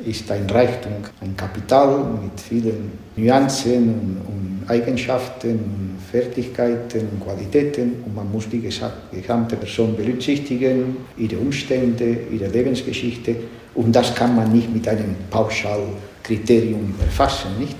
ist 0.05 0.31
ein 0.31 0.49
Reichtum, 0.49 0.93
ein 1.21 1.35
Kapital 1.35 2.05
mit 2.21 2.39
vielen 2.39 2.91
Nuancen 3.15 4.17
und, 4.27 4.49
Eigenschaften 4.69 5.97
Fertigkeiten 6.11 7.07
und 7.11 7.23
Qualitäten 7.23 8.03
und 8.05 8.15
man 8.15 8.31
muss 8.31 8.47
die 8.49 8.61
gesamte 8.61 9.55
Person 9.55 9.95
berücksichtigen, 9.95 10.97
ihre 11.17 11.37
Umstände, 11.37 12.17
ihre 12.31 12.47
Lebensgeschichte 12.47 13.35
und 13.73 13.95
das 13.95 14.13
kann 14.13 14.35
man 14.35 14.51
nicht 14.51 14.71
mit 14.71 14.87
einem 14.87 15.15
Pauschalkriterium 15.31 16.93
erfassen, 17.01 17.57
nicht? 17.57 17.75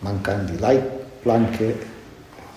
Man 0.00 0.22
kann 0.22 0.46
die 0.46 0.60
Leitplanke 0.60 1.74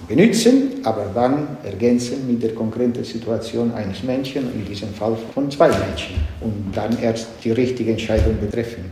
benutzen, 0.07 0.81
aber 0.83 1.11
dann 1.13 1.57
ergänzen 1.63 2.27
mit 2.27 2.41
der 2.41 2.53
konkreten 2.55 3.03
Situation 3.03 3.71
eines 3.73 4.03
Menschen, 4.03 4.53
in 4.53 4.65
diesem 4.65 4.93
Fall 4.93 5.17
von 5.33 5.49
zwei 5.51 5.69
Menschen, 5.69 6.15
und 6.41 6.71
dann 6.73 6.97
erst 7.01 7.27
die 7.43 7.51
richtige 7.51 7.91
Entscheidung 7.91 8.39
betreffen. 8.39 8.85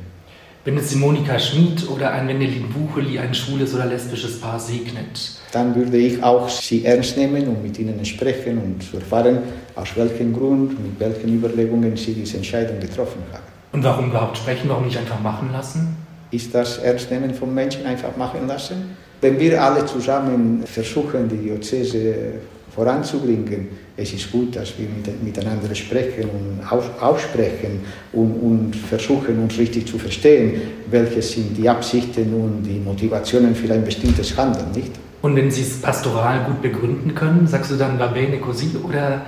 Wenn 0.67 0.75
jetzt 0.75 0.91
die 0.91 0.97
Monika 0.97 1.39
Schmid 1.39 1.89
oder 1.89 2.11
ein 2.11 2.27
Wendelin 2.27 2.67
Bucheli 2.67 3.17
ein 3.17 3.33
schwules 3.33 3.73
oder 3.73 3.85
lesbisches 3.85 4.41
Paar 4.41 4.59
segnet, 4.59 5.31
dann 5.53 5.73
würde 5.73 5.95
ich 5.95 6.21
auch 6.21 6.49
sie 6.49 6.83
ernst 6.83 7.15
nehmen 7.15 7.47
und 7.47 7.63
mit 7.63 7.79
ihnen 7.79 8.03
sprechen 8.03 8.57
und 8.57 8.93
erfahren, 8.93 9.39
aus 9.75 9.95
welchem 9.95 10.33
Grund, 10.33 10.71
mit 10.71 10.99
welchen 10.99 11.33
Überlegungen 11.33 11.95
sie 11.95 12.13
diese 12.13 12.35
Entscheidung 12.35 12.81
getroffen 12.81 13.21
haben. 13.31 13.43
Und 13.71 13.83
warum 13.83 14.09
überhaupt 14.09 14.37
sprechen, 14.37 14.67
warum 14.67 14.85
nicht 14.85 14.97
einfach 14.97 15.21
machen 15.21 15.51
lassen? 15.53 15.95
Ist 16.31 16.53
das 16.53 16.79
Ernstnehmen 16.79 17.33
von 17.33 17.53
Menschen 17.53 17.85
einfach 17.85 18.17
machen 18.17 18.45
lassen? 18.47 18.97
Wenn 19.19 19.39
wir 19.39 19.61
alle 19.61 19.85
zusammen 19.85 20.63
versuchen, 20.65 21.27
die 21.27 21.37
Diözese 21.37 22.13
voranzubringen, 22.73 23.67
es 23.97 24.13
ist 24.13 24.31
gut, 24.31 24.55
dass 24.55 24.73
wir 24.77 24.87
miteinander 25.23 25.73
sprechen 25.73 26.25
und 26.25 27.01
aussprechen 27.01 27.79
und, 28.13 28.31
und, 28.33 28.75
versuchen, 28.75 29.39
uns 29.39 29.57
richtig 29.57 29.87
zu 29.87 29.97
verstehen, 29.97 30.61
welche 30.91 31.23
sind 31.23 31.57
die 31.57 31.67
Absichten 31.67 32.31
und 32.31 32.61
die 32.61 32.79
Motivationen 32.79 33.55
für 33.55 33.73
ein 33.73 33.83
bestimmtes 33.83 34.37
Handeln, 34.37 34.71
nicht? 34.75 34.91
Und 35.23 35.35
wenn 35.35 35.49
Sie 35.49 35.63
es 35.63 35.81
pastoral 35.81 36.45
gut 36.45 36.61
begründen 36.61 37.15
können, 37.15 37.47
sagst 37.47 37.71
du 37.71 37.75
dann 37.75 37.97
va 37.97 38.07
bene 38.07 38.37
così 38.37 38.69
oder 38.87 39.25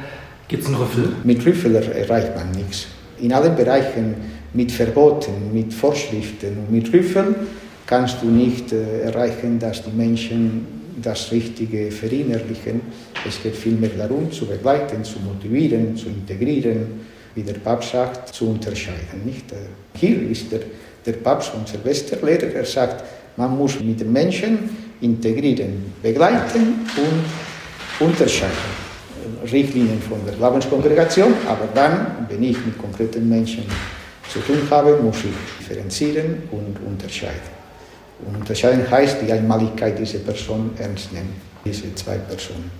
gibt 0.47 0.61
es 0.61 0.67
einen 0.67 0.77
Rüffel? 0.77 1.13
Mit 1.23 1.43
Rüffel 1.43 1.75
erreicht 1.75 2.35
man 2.35 2.51
nichts. 2.51 2.85
In 3.19 3.33
allen 3.33 3.55
Bereichen 3.55 4.13
mit 4.53 4.71
Verboten, 4.71 5.51
mit 5.51 5.73
Vorschriften 5.73 6.57
und 6.59 6.71
mit 6.71 6.93
Rüffeln 6.93 7.35
kannst 7.89 8.21
du 8.21 8.27
nicht 8.27 8.71
äh, 8.71 9.01
erreichen, 9.01 9.57
dass 9.57 9.83
die 9.83 9.89
Menschen 9.89 10.67
das 11.01 11.31
Richtige 11.31 11.89
verinnerlichen. 11.89 12.81
Es 13.27 13.41
geht 13.41 13.55
vielmehr 13.55 13.89
darum, 13.97 14.31
zu 14.31 14.45
begleiten, 14.45 15.03
zu 15.03 15.17
motivieren, 15.19 15.97
zu 15.97 16.07
integrieren, 16.07 17.01
wie 17.33 17.41
der 17.41 17.55
Papst 17.55 17.91
sagt, 17.91 18.35
zu 18.35 18.49
unterscheiden. 18.49 19.25
Nicht? 19.25 19.51
Äh, 19.51 19.55
hier 19.97 20.29
ist 20.29 20.51
der, 20.51 20.59
der 21.03 21.13
Papst 21.13 21.51
unser 21.55 21.79
bester 21.79 22.23
Lehrer, 22.23 22.53
er 22.53 22.65
sagt, 22.65 23.03
man 23.37 23.57
muss 23.57 23.79
mit 23.79 23.99
den 23.99 24.13
Menschen 24.13 24.69
integrieren, 25.01 25.91
begleiten 26.03 26.85
und 26.95 28.07
unterscheiden. 28.07 28.77
Richtlinien 29.51 30.01
von 30.01 30.19
der 30.27 30.35
Glaubenskongregation, 30.35 31.33
aber 31.47 31.67
dann, 31.73 32.27
wenn 32.29 32.43
ich 32.43 32.63
mit 32.63 32.77
konkreten 32.77 33.27
Menschen 33.27 33.63
zu 34.31 34.39
tun 34.41 34.61
habe, 34.69 34.99
muss 35.01 35.17
ich 35.17 35.57
differenzieren 35.59 36.43
und 36.51 36.77
unterscheiden. 36.85 37.58
Und 38.25 38.35
unterscheiden 38.35 38.89
heißt 38.89 39.17
die 39.21 39.31
Einmaligkeit 39.31 39.97
dieser 39.97 40.19
Person 40.19 40.71
ernst 40.77 41.13
nehmen, 41.13 41.33
diese 41.65 41.93
zwei 41.95 42.17
Personen. 42.17 42.71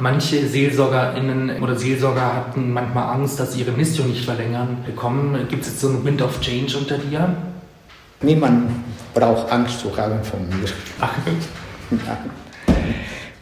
Manche 0.00 0.46
SeelsorgerInnen 0.46 1.60
oder 1.60 1.76
Seelsorger 1.76 2.34
hatten 2.36 2.72
manchmal 2.72 3.14
Angst, 3.14 3.40
dass 3.40 3.52
sie 3.52 3.60
ihre 3.60 3.72
Mission 3.72 4.08
nicht 4.08 4.24
verlängern 4.24 4.78
bekommen. 4.86 5.36
Gibt 5.48 5.62
es 5.62 5.70
jetzt 5.70 5.80
so 5.80 5.88
einen 5.88 6.04
Wind 6.04 6.22
of 6.22 6.40
Change 6.40 6.76
unter 6.78 6.98
dir? 6.98 7.34
Niemand 8.22 8.70
braucht 9.14 9.50
Angst 9.50 9.80
zu 9.80 9.96
haben 9.96 10.22
von 10.22 10.48
mir. 10.48 10.68
Ach. 11.00 11.12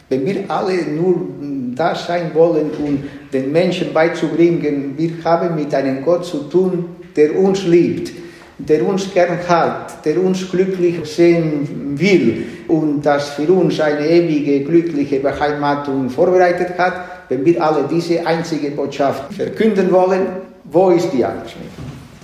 Wenn 0.09 0.25
wir 0.25 0.49
alle 0.49 0.83
nur 0.83 1.27
da 1.75 1.93
sein 1.93 2.33
wollen, 2.33 2.71
um 2.79 3.03
den 3.31 3.51
Menschen 3.51 3.93
beizubringen, 3.93 4.97
wir 4.97 5.11
haben 5.23 5.55
mit 5.55 5.73
einem 5.75 6.03
Gott 6.03 6.25
zu 6.25 6.43
tun, 6.43 6.85
der 7.15 7.37
uns 7.37 7.65
liebt 7.65 8.11
der 8.57 8.85
uns 8.85 9.13
gern 9.13 9.37
hat, 9.47 10.03
der 10.03 10.21
uns 10.21 10.49
glücklich 10.49 11.05
sehen 11.05 11.97
will 11.99 12.45
und 12.67 13.05
das 13.05 13.29
für 13.29 13.51
uns 13.51 13.79
eine 13.79 14.07
ewige, 14.07 14.63
glückliche 14.63 15.19
Beheimatung 15.19 16.09
vorbereitet 16.09 16.77
hat, 16.77 16.93
wenn 17.29 17.45
wir 17.45 17.63
alle 17.63 17.87
diese 17.89 18.25
einzige 18.25 18.71
Botschaft 18.71 19.33
verkünden 19.33 19.91
wollen, 19.91 20.27
wo 20.63 20.89
ist 20.89 21.11
die 21.11 21.23
Angst? 21.23 21.55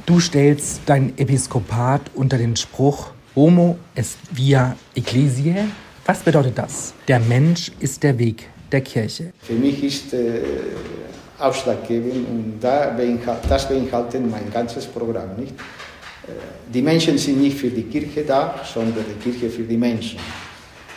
Du 0.06 0.20
stellst 0.20 0.82
dein 0.86 1.14
Episkopat 1.18 2.02
unter 2.16 2.38
den 2.38 2.56
Spruch 2.56 3.12
Homo 3.36 3.78
est 3.96 4.18
via 4.32 4.76
Ecclesiae. 4.96 5.66
Was 6.06 6.20
bedeutet 6.20 6.58
das? 6.58 6.94
Der 7.08 7.20
Mensch 7.20 7.72
ist 7.80 8.04
der 8.04 8.20
Weg 8.20 8.50
der 8.72 8.82
Kirche. 8.82 9.32
Für 9.40 9.54
mich 9.54 9.84
ist 9.84 10.14
äh, 10.14 10.42
ausschlaggebend 11.40 12.28
und 12.28 12.58
da 12.60 12.96
das 13.48 13.68
beinhaltet 13.70 14.30
mein 14.30 14.52
ganzes 14.52 14.86
Programm 14.86 15.36
nicht. 15.38 15.54
Die 16.74 16.82
Menschen 16.82 17.18
sind 17.18 17.42
nicht 17.42 17.58
für 17.58 17.70
die 17.70 17.84
Kirche 17.84 18.24
da, 18.24 18.62
sondern 18.64 19.06
die 19.08 19.30
Kirche 19.30 19.50
für 19.50 19.64
die 19.64 19.78
Menschen. 19.78 20.20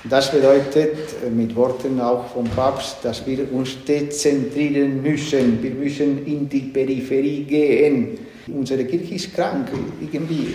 Das 0.08 0.30
bedeutet 0.30 0.96
mit 1.34 1.54
Worten 1.56 2.00
auch 2.00 2.26
vom 2.28 2.44
Papst, 2.44 2.98
dass 3.02 3.26
wir 3.26 3.52
uns 3.52 3.84
dezentrieren 3.84 5.02
müssen. 5.02 5.60
Wir 5.60 5.72
müssen 5.72 6.24
in 6.24 6.48
die 6.48 6.60
Peripherie 6.60 7.42
gehen. 7.42 8.18
Unsere 8.46 8.84
Kirche 8.84 9.16
ist 9.16 9.34
krank, 9.34 9.68
irgendwie. 10.00 10.54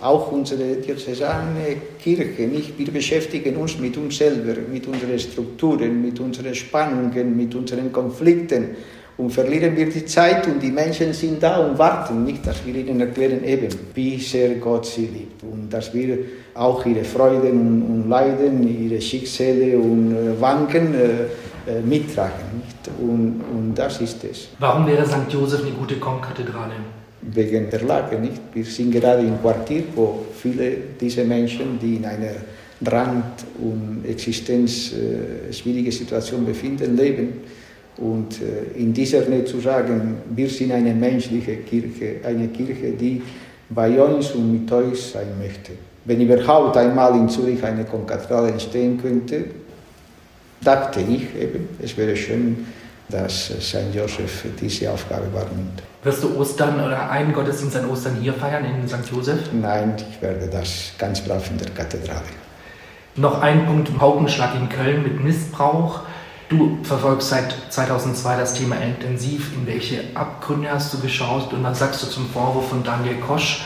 Auch 0.00 0.32
unsere 0.32 0.74
diözesane 0.74 1.76
Kirche, 2.02 2.42
nicht? 2.48 2.76
Wir 2.76 2.90
beschäftigen 2.90 3.56
uns 3.56 3.78
mit 3.78 3.96
uns 3.96 4.18
selber, 4.18 4.60
mit 4.70 4.86
unseren 4.88 5.18
Strukturen, 5.20 6.02
mit 6.02 6.18
unseren 6.18 6.54
Spannungen, 6.54 7.36
mit 7.36 7.54
unseren 7.54 7.92
Konflikten 7.92 8.70
und 9.16 9.30
verlieren 9.30 9.76
wir 9.76 9.88
die 9.88 10.04
Zeit 10.04 10.46
und 10.48 10.60
die 10.60 10.72
Menschen 10.72 11.12
sind 11.12 11.42
da 11.42 11.58
und 11.58 11.78
warten 11.78 12.24
nicht, 12.24 12.44
dass 12.46 12.64
wir 12.66 12.74
ihnen 12.74 13.00
erklären 13.00 13.44
eben, 13.44 13.68
wie 13.94 14.18
sehr 14.18 14.56
Gott 14.56 14.86
sie 14.86 15.06
liebt 15.06 15.42
und 15.44 15.72
dass 15.72 15.94
wir 15.94 16.18
auch 16.54 16.84
ihre 16.84 17.04
Freuden 17.04 17.82
und, 17.82 18.08
Leiden, 18.08 18.66
ihre 18.66 19.00
Schicksale 19.00 19.78
und 19.78 20.16
äh, 20.16 20.40
Wanken 20.40 20.94
äh, 20.94 21.70
äh, 21.70 21.80
mittragen. 21.80 22.44
Nicht? 22.58 22.90
Und, 23.00 23.40
und 23.52 23.74
das 23.76 24.00
ist 24.00 24.24
es. 24.24 24.48
Warum 24.58 24.86
wäre 24.86 25.06
St. 25.06 25.30
Josef 25.32 25.62
eine 25.62 25.70
gute 25.70 25.96
Konkathedrale? 25.96 26.72
Wegen 27.22 27.70
der 27.70 27.82
Lage, 27.82 28.18
nicht? 28.18 28.42
Wir 28.52 28.64
sind 28.64 28.90
gerade 28.90 29.22
im 29.22 29.40
Quartier, 29.40 29.84
wo 29.94 30.26
viele 30.36 30.76
dieser 31.00 31.24
Menschen, 31.24 31.78
die 31.80 31.96
in 31.96 32.04
einer 32.04 32.34
Rand- 32.84 33.44
und 33.62 34.04
Existenz 34.06 34.92
äh, 34.92 35.90
Situation 35.90 36.44
befinden, 36.44 36.96
leben 36.96 37.40
und 37.98 38.40
äh, 38.40 38.78
in 38.78 38.92
dieser 38.92 39.22
Nähe 39.28 39.44
zu 39.44 39.60
sagen, 39.60 40.18
wir 40.34 40.48
sind 40.48 40.72
eine 40.72 40.94
menschliche 40.94 41.56
Kirche, 41.58 42.16
eine 42.24 42.48
Kirche, 42.48 42.92
die 42.92 43.22
bei 43.70 44.00
uns 44.00 44.32
und 44.32 44.52
mit 44.52 44.72
euch 44.72 45.00
sein 45.00 45.28
möchte. 45.38 45.72
Wenn 46.04 46.20
überhaupt 46.20 46.76
einmal 46.76 47.14
in 47.16 47.28
Zürich 47.28 47.62
eine 47.64 47.84
Konkathedrale 47.84 48.48
entstehen 48.48 49.00
könnte, 49.00 49.44
dachte 50.62 51.00
ich 51.00 51.34
eben, 51.40 51.68
es 51.80 51.96
wäre 51.96 52.14
schön, 52.16 52.66
dass 53.08 53.46
St. 53.60 53.94
Joseph 53.94 54.44
diese 54.60 54.90
Aufgabe 54.90 55.32
wahrnimmt. 55.32 55.82
Wirst 56.02 56.22
du 56.22 56.36
Ostern 56.38 56.84
oder 56.84 57.10
einen 57.10 57.32
Gottesdienst 57.32 57.76
an 57.76 57.88
Ostern 57.88 58.16
hier 58.20 58.34
feiern 58.34 58.64
in 58.64 58.86
St. 58.86 59.10
Joseph? 59.10 59.50
Nein, 59.52 59.94
ich 59.96 60.20
werde 60.20 60.48
das 60.48 60.92
ganz 60.98 61.20
brav 61.20 61.50
in 61.50 61.58
der 61.58 61.70
Kathedrale. 61.70 62.20
Noch 63.16 63.40
ein 63.40 63.64
Punkt, 63.66 63.96
Paukenschlag 63.96 64.54
in 64.56 64.68
Köln 64.68 65.02
mit 65.02 65.22
Missbrauch. 65.22 66.00
Du 66.48 66.78
verfolgst 66.82 67.30
seit 67.30 67.54
2002 67.70 68.36
das 68.36 68.54
Thema 68.54 68.76
intensiv. 68.76 69.52
In 69.56 69.66
welche 69.66 70.00
Abgründe 70.14 70.70
hast 70.70 70.92
du 70.92 70.98
geschaut 70.98 71.52
und 71.52 71.62
was 71.62 71.78
sagst 71.78 72.02
du 72.02 72.06
zum 72.06 72.26
Vorwurf 72.26 72.68
von 72.68 72.84
Daniel 72.84 73.16
Kosch? 73.16 73.62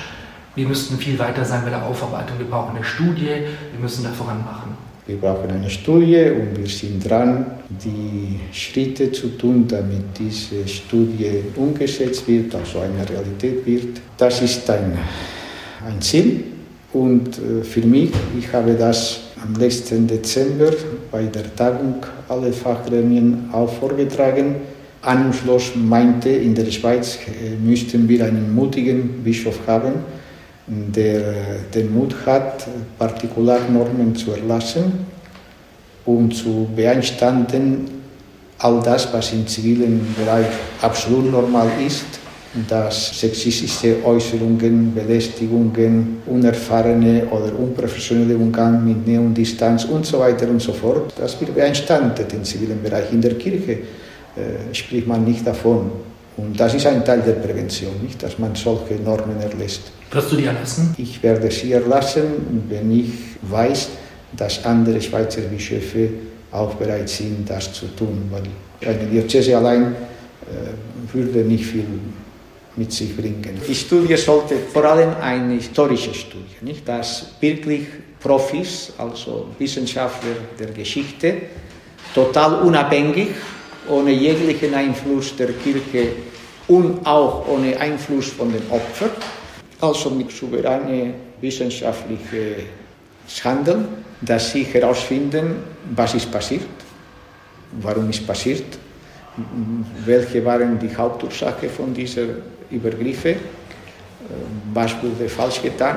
Wir 0.55 0.67
müssten 0.67 0.97
viel 0.97 1.19
weiter 1.19 1.45
sein 1.45 1.63
bei 1.65 1.71
der 1.71 1.85
Aufarbeitung. 1.85 2.39
Wir 2.39 2.47
brauchen 2.47 2.77
eine 2.77 2.85
Studie, 2.85 3.27
wir 3.73 3.81
müssen 3.81 4.05
da 4.05 4.11
voranmachen. 4.11 4.73
Wir 5.07 5.17
brauchen 5.17 5.51
eine 5.51 5.71
Studie 5.71 6.31
und 6.31 6.57
wir 6.57 6.67
sind 6.67 7.09
dran, 7.09 7.47
die 7.69 8.41
Schritte 8.53 9.11
zu 9.11 9.39
tun, 9.39 9.67
damit 9.67 10.19
diese 10.19 10.69
Studie 10.69 11.45
umgesetzt 11.57 12.29
wird, 12.29 12.55
also 12.55 12.81
eine 12.81 13.09
Realität 13.09 13.65
wird. 13.65 14.01
Das 14.17 14.43
ist 14.43 14.69
ein, 14.71 14.99
ein 15.87 16.01
Ziel 16.01 16.45
und 16.93 17.39
äh, 17.39 17.65
für 17.65 17.81
mich, 17.81 18.11
ich 18.39 18.53
habe 18.53 18.75
das 18.75 19.21
am 19.43 19.55
letzten 19.55 20.07
Dezember 20.07 20.73
bei 21.11 21.25
der 21.25 21.55
Tagung 21.55 21.97
alle 22.29 22.53
Fachgremien 22.53 23.51
auch 23.53 23.73
vorgetragen. 23.73 24.57
An 25.03 25.33
Schloss 25.33 25.73
meinte, 25.77 26.29
in 26.29 26.55
der 26.55 26.71
Schweiz 26.71 27.19
äh, 27.27 27.57
müssten 27.57 28.09
wir 28.09 28.25
einen 28.25 28.55
mutigen 28.55 29.23
Bischof 29.23 29.61
haben, 29.67 29.93
der 30.67 31.21
äh, 31.21 31.35
den 31.75 31.95
Mut 31.95 32.15
hat, 32.27 32.67
Partikularnormen 32.99 34.15
zu 34.17 34.33
erlassen 34.33 35.07
und 36.05 36.35
zu 36.35 36.69
beanstanden, 36.75 38.03
all 38.59 38.81
das, 38.83 39.13
was 39.13 39.33
im 39.33 39.47
zivilen 39.47 40.15
Bereich 40.19 40.47
absolut 40.83 41.31
normal 41.31 41.71
ist, 41.87 42.07
dass 42.69 43.19
sexistische 43.21 43.97
Äußerungen, 44.05 44.95
Belästigungen, 44.95 46.23
unerfahrene 46.27 47.27
oder 47.27 47.59
unprofessionelle 47.59 48.37
Umgang 48.37 48.85
mit 48.85 49.07
Nähe 49.07 49.21
und 49.21 49.35
Distanz 49.35 49.85
und 49.85 50.07
so 50.07 50.21
weiter 50.21 50.49
und 50.49 50.61
so 50.61 50.73
fort, 50.73 51.13
das 51.19 51.39
wird 51.41 51.55
beanstandet 51.55 52.33
im 52.33 52.43
zivilen 52.45 52.83
Bereich. 52.83 53.13
In 53.13 53.21
der 53.21 53.35
Kirche 53.35 53.73
äh, 53.73 54.73
spricht 54.73 55.07
man 55.07 55.25
nicht 55.25 55.47
davon. 55.47 55.91
Und 56.39 56.59
das 56.59 56.75
ist 56.75 56.87
ein 56.87 57.05
Teil 57.05 57.21
der 57.21 57.33
Prävention, 57.33 57.93
nicht, 58.03 58.23
dass 58.23 58.39
man 58.39 58.55
solche 58.55 58.95
Normen 58.95 59.41
erlässt. 59.41 59.83
Wirst 60.11 60.33
du 60.33 60.37
die 60.37 60.45
erlassen? 60.45 60.95
Ich 60.97 61.23
werde 61.23 61.51
sie 61.51 61.73
erlassen, 61.73 62.23
wenn 62.69 62.91
ich 62.93 63.11
weiß, 63.43 63.89
dass 64.37 64.65
andere 64.65 65.01
Schweizer 65.01 65.43
Bischöfe 65.43 66.11
auch 66.53 66.75
bereit 66.75 67.09
sind, 67.09 67.51
das 67.51 67.73
zu 67.73 67.87
tun, 67.89 68.31
weil 68.31 68.89
eine 68.89 69.07
Diözese 69.07 69.57
allein 69.57 69.83
äh, 69.87 71.13
würde 71.13 71.41
nicht 71.41 71.67
viel 71.67 71.85
mit 72.79 72.93
sich 72.93 73.17
bringen. 73.17 73.61
Die 73.67 73.75
Studie 73.75 74.17
sollte 74.17 74.57
vor 74.73 74.85
allem 74.85 75.15
eine 75.21 75.55
historische 75.55 76.15
Studie, 76.15 76.57
nicht, 76.63 76.87
dass 76.89 77.33
wirklich 77.41 77.87
Profis, 78.21 78.93
also 78.97 79.49
Wissenschaftler 79.59 80.37
der 80.59 80.69
Geschichte, 80.69 81.35
total 82.15 82.63
unabhängig, 82.63 83.29
ohne 83.89 84.13
jeglichen 84.13 84.75
Einfluss 84.75 85.35
der 85.37 85.53
Kirche 85.53 86.13
und 86.69 87.05
auch 87.07 87.49
ohne 87.49 87.79
Einfluss 87.79 88.29
von 88.29 88.53
den 88.53 88.63
Opfern, 88.71 89.11
also 89.81 90.11
mit 90.11 90.31
souveränen 90.31 91.15
wissenschaftlichen 91.41 92.67
Handeln, 93.45 93.89
dass 94.21 94.53
sie 94.53 94.65
herausfinden, 94.65 95.57
was 95.95 96.15
ist 96.15 96.31
passiert, 96.31 96.67
warum 97.81 98.11
ist 98.11 98.27
passiert, 98.27 98.79
welche 100.05 100.45
waren 100.45 100.79
die 100.79 100.95
Hauptursache 100.95 101.69
von 101.69 101.95
dieser 101.95 102.27
Übergriffe, 102.71 103.37
was 104.73 104.95
wurde 105.03 105.29
falsch 105.29 105.63
getan, 105.63 105.97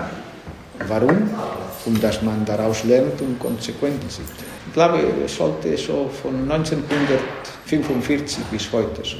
warum 0.87 1.29
und 1.85 2.03
dass 2.03 2.21
man 2.21 2.45
daraus 2.45 2.83
lernt 2.83 3.19
und 3.21 3.39
Konsequenzen 3.39 4.09
sieht. 4.09 4.25
Ich 4.67 4.73
glaube, 4.73 4.99
es 5.25 5.35
sollte 5.35 5.75
so 5.77 6.09
von 6.21 6.49
1945 6.51 8.43
bis 8.51 8.71
heute 8.71 9.03
so 9.03 9.17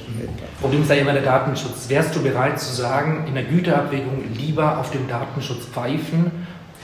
Problem 0.61 0.85
ja 0.87 0.95
immer 0.95 1.13
der 1.13 1.23
Datenschutz. 1.23 1.89
Wärst 1.89 2.15
du 2.15 2.21
bereit 2.21 2.59
zu 2.59 2.73
sagen, 2.73 3.25
in 3.27 3.33
der 3.33 3.45
Güterabwägung 3.45 4.23
lieber 4.35 4.77
auf 4.77 4.91
den 4.91 5.07
Datenschutz 5.07 5.65
pfeifen 5.65 6.31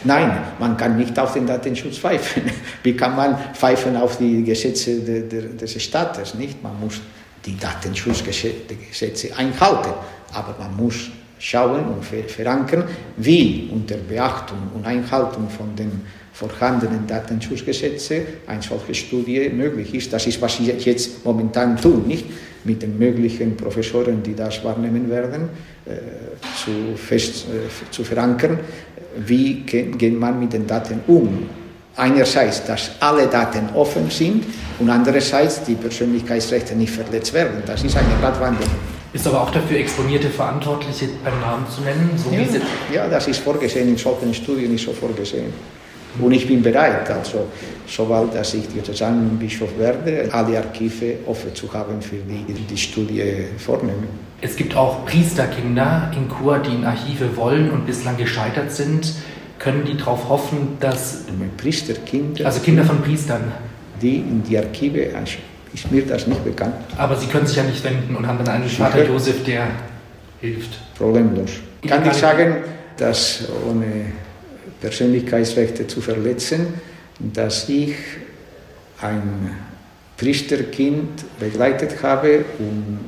Nein, 0.03 0.38
man 0.60 0.77
kann 0.77 0.95
nicht 0.95 1.17
auf 1.17 1.34
den 1.34 1.47
Datenschutz 1.47 1.97
pfeifen. 1.97 2.43
Wie 2.84 2.95
kann 2.95 3.15
man 3.15 3.38
pfeifen 3.53 3.97
auf 3.97 4.17
die 4.17 4.43
Gesetze 4.43 5.01
des 5.01 5.82
Staates? 5.82 6.36
Nicht? 6.36 6.62
Man 6.62 6.80
muss 6.80 7.01
die 7.45 7.58
Datenschutzgesetze 7.58 9.36
einhalten, 9.36 9.93
aber 10.34 10.56
man 10.60 10.76
muss 10.76 11.10
schauen 11.40 11.86
und 11.86 12.04
verankern, 12.04 12.84
wie 13.18 13.70
unter 13.72 13.96
Beachtung 13.96 14.58
und 14.74 14.86
Einhaltung 14.86 15.50
von 15.50 15.76
den 15.76 16.02
vorhandenen 16.34 17.08
Datenschutzgesetzen 17.08 18.22
eine 18.46 18.62
solche 18.62 18.94
Studie 18.94 19.50
möglich 19.50 19.94
ist. 19.94 20.13
Das 20.13 20.28
ist, 20.28 20.42
was 20.42 20.60
ich 20.60 20.86
jetzt 20.86 21.26
momentan 21.26 21.78
tun, 21.78 22.08
nicht 22.08 22.26
mit 22.63 22.82
den 22.82 22.98
möglichen 22.98 23.56
Professoren, 23.56 24.22
die 24.22 24.36
das 24.36 24.63
wahrnehmen 24.63 25.10
werden, 25.10 25.50
äh, 25.86 25.92
zu, 26.63 26.96
fest, 26.96 27.46
äh, 27.48 27.92
zu 27.92 28.04
verankern, 28.04 28.60
wie 29.26 29.62
geht 29.62 30.20
man 30.20 30.40
mit 30.40 30.54
den 30.54 30.68
Daten 30.68 31.00
um. 31.08 31.50
Einerseits, 31.96 32.63
dass 32.66 32.92
alle 33.00 33.26
Daten 33.26 33.70
offen 33.74 34.12
sind 34.12 34.44
und 34.78 34.90
andererseits 34.90 35.63
die 35.63 35.74
Persönlichkeitsrechte 35.74 36.76
nicht 36.76 36.94
verletzt 36.94 37.34
werden. 37.34 37.63
Das 37.66 37.84
ist 37.84 37.98
eine 37.98 38.22
Radwanderung. 38.22 38.97
Ist 39.13 39.26
aber 39.26 39.41
auch 39.41 39.52
dafür 39.52 39.80
exponierte 39.80 40.30
Verantwortliche 40.30 41.08
beim 41.24 41.39
Namen 41.39 41.65
zu 41.70 41.82
nennen? 41.82 42.12
So 42.17 42.30
ja, 42.32 43.04
ja, 43.04 43.08
das 43.08 43.28
ist 43.28 43.39
vorgesehen, 43.39 43.88
in 43.89 43.98
solchen 43.98 44.34
Studien 44.34 44.76
ist 44.76 44.86
so 44.86 44.91
vorgesehen. 44.91 45.54
Und 46.20 46.32
ich 46.32 46.48
bin 46.48 46.63
bereit, 46.63 47.10
also 47.10 47.48
sobald 47.86 48.34
dass 48.34 48.54
ich 48.54 48.67
Diözesanbischof 48.67 49.78
werde, 49.78 50.28
alle 50.32 50.58
Archive 50.58 51.20
offen 51.28 51.54
zu 51.54 51.72
haben 51.72 52.02
für 52.02 52.15
die, 52.15 52.54
die 52.54 52.78
Studie 52.78 53.46
vornehmen. 53.58 54.08
Es 54.41 54.56
gibt 54.56 54.76
auch 54.76 55.06
Priesterkinder 55.06 56.12
in 56.15 56.28
Chur, 56.30 56.60
die 56.60 56.74
in 56.76 56.86
Archive 56.86 57.38
wollen 57.38 57.70
und 57.70 57.86
bislang 57.86 58.17
gescheitert 58.17 58.72
sind. 58.72 59.13
Können 59.60 59.86
die 59.86 59.98
darauf 59.98 60.28
hoffen, 60.30 60.78
dass... 60.80 61.26
Priesterkinder? 61.58 62.46
Also 62.46 62.62
Kinder 62.62 62.84
von 62.84 63.02
Priestern. 63.02 63.52
Die 64.02 64.17
in 64.17 64.43
die 64.43 64.58
Archive 64.58 65.15
ist 65.73 65.91
mir 65.91 66.06
das 66.06 66.27
nicht 66.27 66.43
bekannt. 66.43 66.75
Aber 66.97 67.15
Sie 67.15 67.27
können 67.27 67.47
sich 67.47 67.58
ja 67.58 67.63
nicht 67.63 67.84
wenden 67.84 68.15
und 68.15 68.25
haben 68.25 68.43
dann 68.43 68.56
einen 68.56 68.69
Sicher? 68.69 68.86
Vater 68.86 69.06
Josef, 69.06 69.43
der 69.43 69.67
hilft. 70.41 70.95
Problemlos. 70.97 71.51
Kann 71.88 72.06
ich 72.08 72.13
sagen, 72.13 72.58
dass 72.97 73.43
ohne 73.69 74.13
Persönlichkeitsrechte 74.82 75.88
zu 75.88 76.01
verletzen, 76.01 76.73
dass 77.19 77.69
ich 77.69 77.95
ein 79.01 79.56
Priesterkind 80.17 81.23
begleitet 81.39 82.01
habe 82.01 82.45
und 82.60 82.99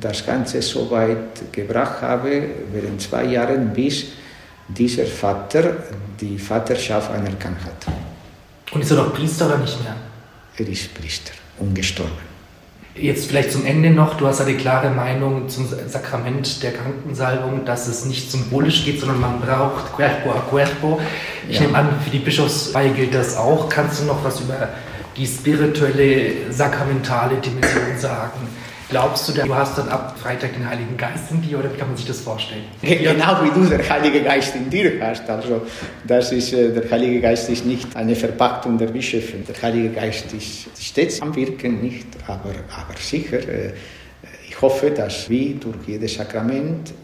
das 0.00 0.24
Ganze 0.24 0.62
so 0.62 0.90
weit 0.90 1.52
gebracht 1.52 2.02
habe, 2.02 2.42
während 2.72 3.00
zwei 3.00 3.24
Jahren, 3.24 3.72
bis 3.72 4.06
dieser 4.68 5.06
Vater 5.06 5.76
die 6.20 6.38
Vaterschaft 6.38 7.10
anerkannt 7.10 7.58
hat. 7.64 7.92
Und 8.72 8.82
ist 8.82 8.90
er 8.90 8.98
doch 8.98 9.14
Priester 9.14 9.46
oder 9.46 9.58
nicht 9.58 9.82
mehr? 9.82 9.96
Er 10.58 10.68
ist 10.68 10.94
Priester 10.94 11.32
und 11.58 11.74
gestorben. 11.74 12.28
Jetzt 13.00 13.26
vielleicht 13.28 13.52
zum 13.52 13.64
Ende 13.64 13.90
noch, 13.90 14.16
du 14.16 14.26
hast 14.26 14.40
eine 14.40 14.56
klare 14.56 14.90
Meinung 14.90 15.48
zum 15.48 15.68
Sakrament 15.86 16.62
der 16.64 16.72
Krankensalbung, 16.72 17.64
dass 17.64 17.86
es 17.86 18.04
nicht 18.04 18.30
symbolisch 18.30 18.84
geht, 18.84 18.98
sondern 18.98 19.20
man 19.20 19.40
braucht 19.40 19.92
Cuerpo 19.92 20.30
a 20.32 20.40
Cuerpo. 20.50 21.00
Ich 21.48 21.56
ja. 21.56 21.66
nehme 21.66 21.78
an, 21.78 21.88
für 22.02 22.10
die 22.10 22.18
Bischofsweihe 22.18 22.90
gilt 22.90 23.14
das 23.14 23.36
auch. 23.36 23.68
Kannst 23.68 24.00
du 24.00 24.06
noch 24.06 24.24
was 24.24 24.40
über 24.40 24.70
die 25.16 25.26
spirituelle, 25.26 26.50
sakramentale 26.52 27.36
Dimension 27.36 27.96
sagen? 27.98 28.48
Glaubst 28.88 29.28
du, 29.28 29.32
du 29.32 29.54
hast 29.54 29.76
dann 29.76 29.88
ab 29.88 30.18
Freitag 30.18 30.54
den 30.54 30.66
Heiligen 30.66 30.96
Geist 30.96 31.30
in 31.30 31.42
dir 31.42 31.58
oder 31.58 31.70
wie 31.72 31.76
kann 31.76 31.88
man 31.88 31.96
sich 31.96 32.06
das 32.06 32.20
vorstellen? 32.20 32.64
Genau 32.80 33.42
wie 33.42 33.50
du 33.50 33.66
den 33.66 33.86
Heiligen 33.86 34.24
Geist 34.24 34.54
in 34.54 34.70
dir 34.70 34.98
hast. 35.02 35.28
Also 35.28 35.62
das 36.06 36.32
ist, 36.32 36.54
äh, 36.54 36.72
der 36.72 36.90
Heilige 36.90 37.20
Geist 37.20 37.50
ist 37.50 37.66
nicht 37.66 37.94
eine 37.94 38.16
Verpachtung 38.16 38.78
der 38.78 38.86
Bischöfe. 38.86 39.36
Der 39.46 39.60
Heilige 39.60 39.90
Geist 39.90 40.32
ist 40.32 40.68
stets 40.80 41.20
am 41.20 41.36
Wirken, 41.36 41.82
nicht, 41.82 42.06
aber, 42.26 42.50
aber 42.74 42.98
sicher. 42.98 43.46
Äh, 43.46 43.72
ich 44.48 44.58
hoffe, 44.62 44.90
dass 44.90 45.28
wie 45.28 45.58
durch 45.60 45.86
jedes 45.86 46.14
Sakrament 46.14 46.94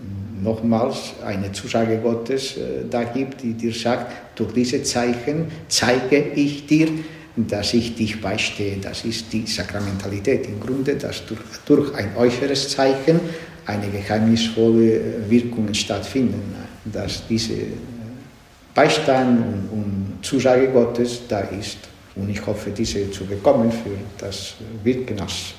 nochmals 0.43 1.15
eine 1.25 1.53
Zusage 1.53 1.99
Gottes 1.99 2.57
äh, 2.57 2.89
da 2.91 3.05
gibt, 3.05 3.43
die 3.43 3.53
dir 3.53 3.75
sagt, 3.75 4.39
durch 4.39 4.53
diese 4.55 4.83
Zeichen 4.83 5.51
zeige 5.69 6.19
ich 6.35 6.67
dir, 6.67 6.89
dass 7.37 7.75
ich 7.75 7.95
dich 7.95 8.21
beistehe. 8.21 8.77
Das 8.81 9.05
ist 9.05 9.33
die 9.33 9.47
Sakramentalität 9.47 10.47
im 10.47 10.61
Grunde, 10.61 10.95
dass 10.97 11.27
durch, 11.27 11.41
durch 11.67 11.95
ein 11.95 12.17
äußeres 12.17 12.69
Zeichen 12.69 13.21
eine 13.67 13.89
geheimnisvolle 13.89 15.29
Wirkung 15.29 15.73
stattfinden, 15.73 16.55
dass 16.85 17.27
diese 17.27 17.55
Beistand 18.75 19.41
und, 19.41 19.69
und 19.73 20.19
Zusage 20.23 20.69
Gottes 20.69 21.23
da 21.29 21.41
ist. 21.41 21.79
Und 22.17 22.29
ich 22.29 22.45
hoffe, 22.47 22.71
diese 22.71 23.11
zu 23.11 23.25
bekommen 23.25 23.73
für 23.73 23.97
das 24.19 24.55
Wirken 24.85 25.19
als 25.21 25.55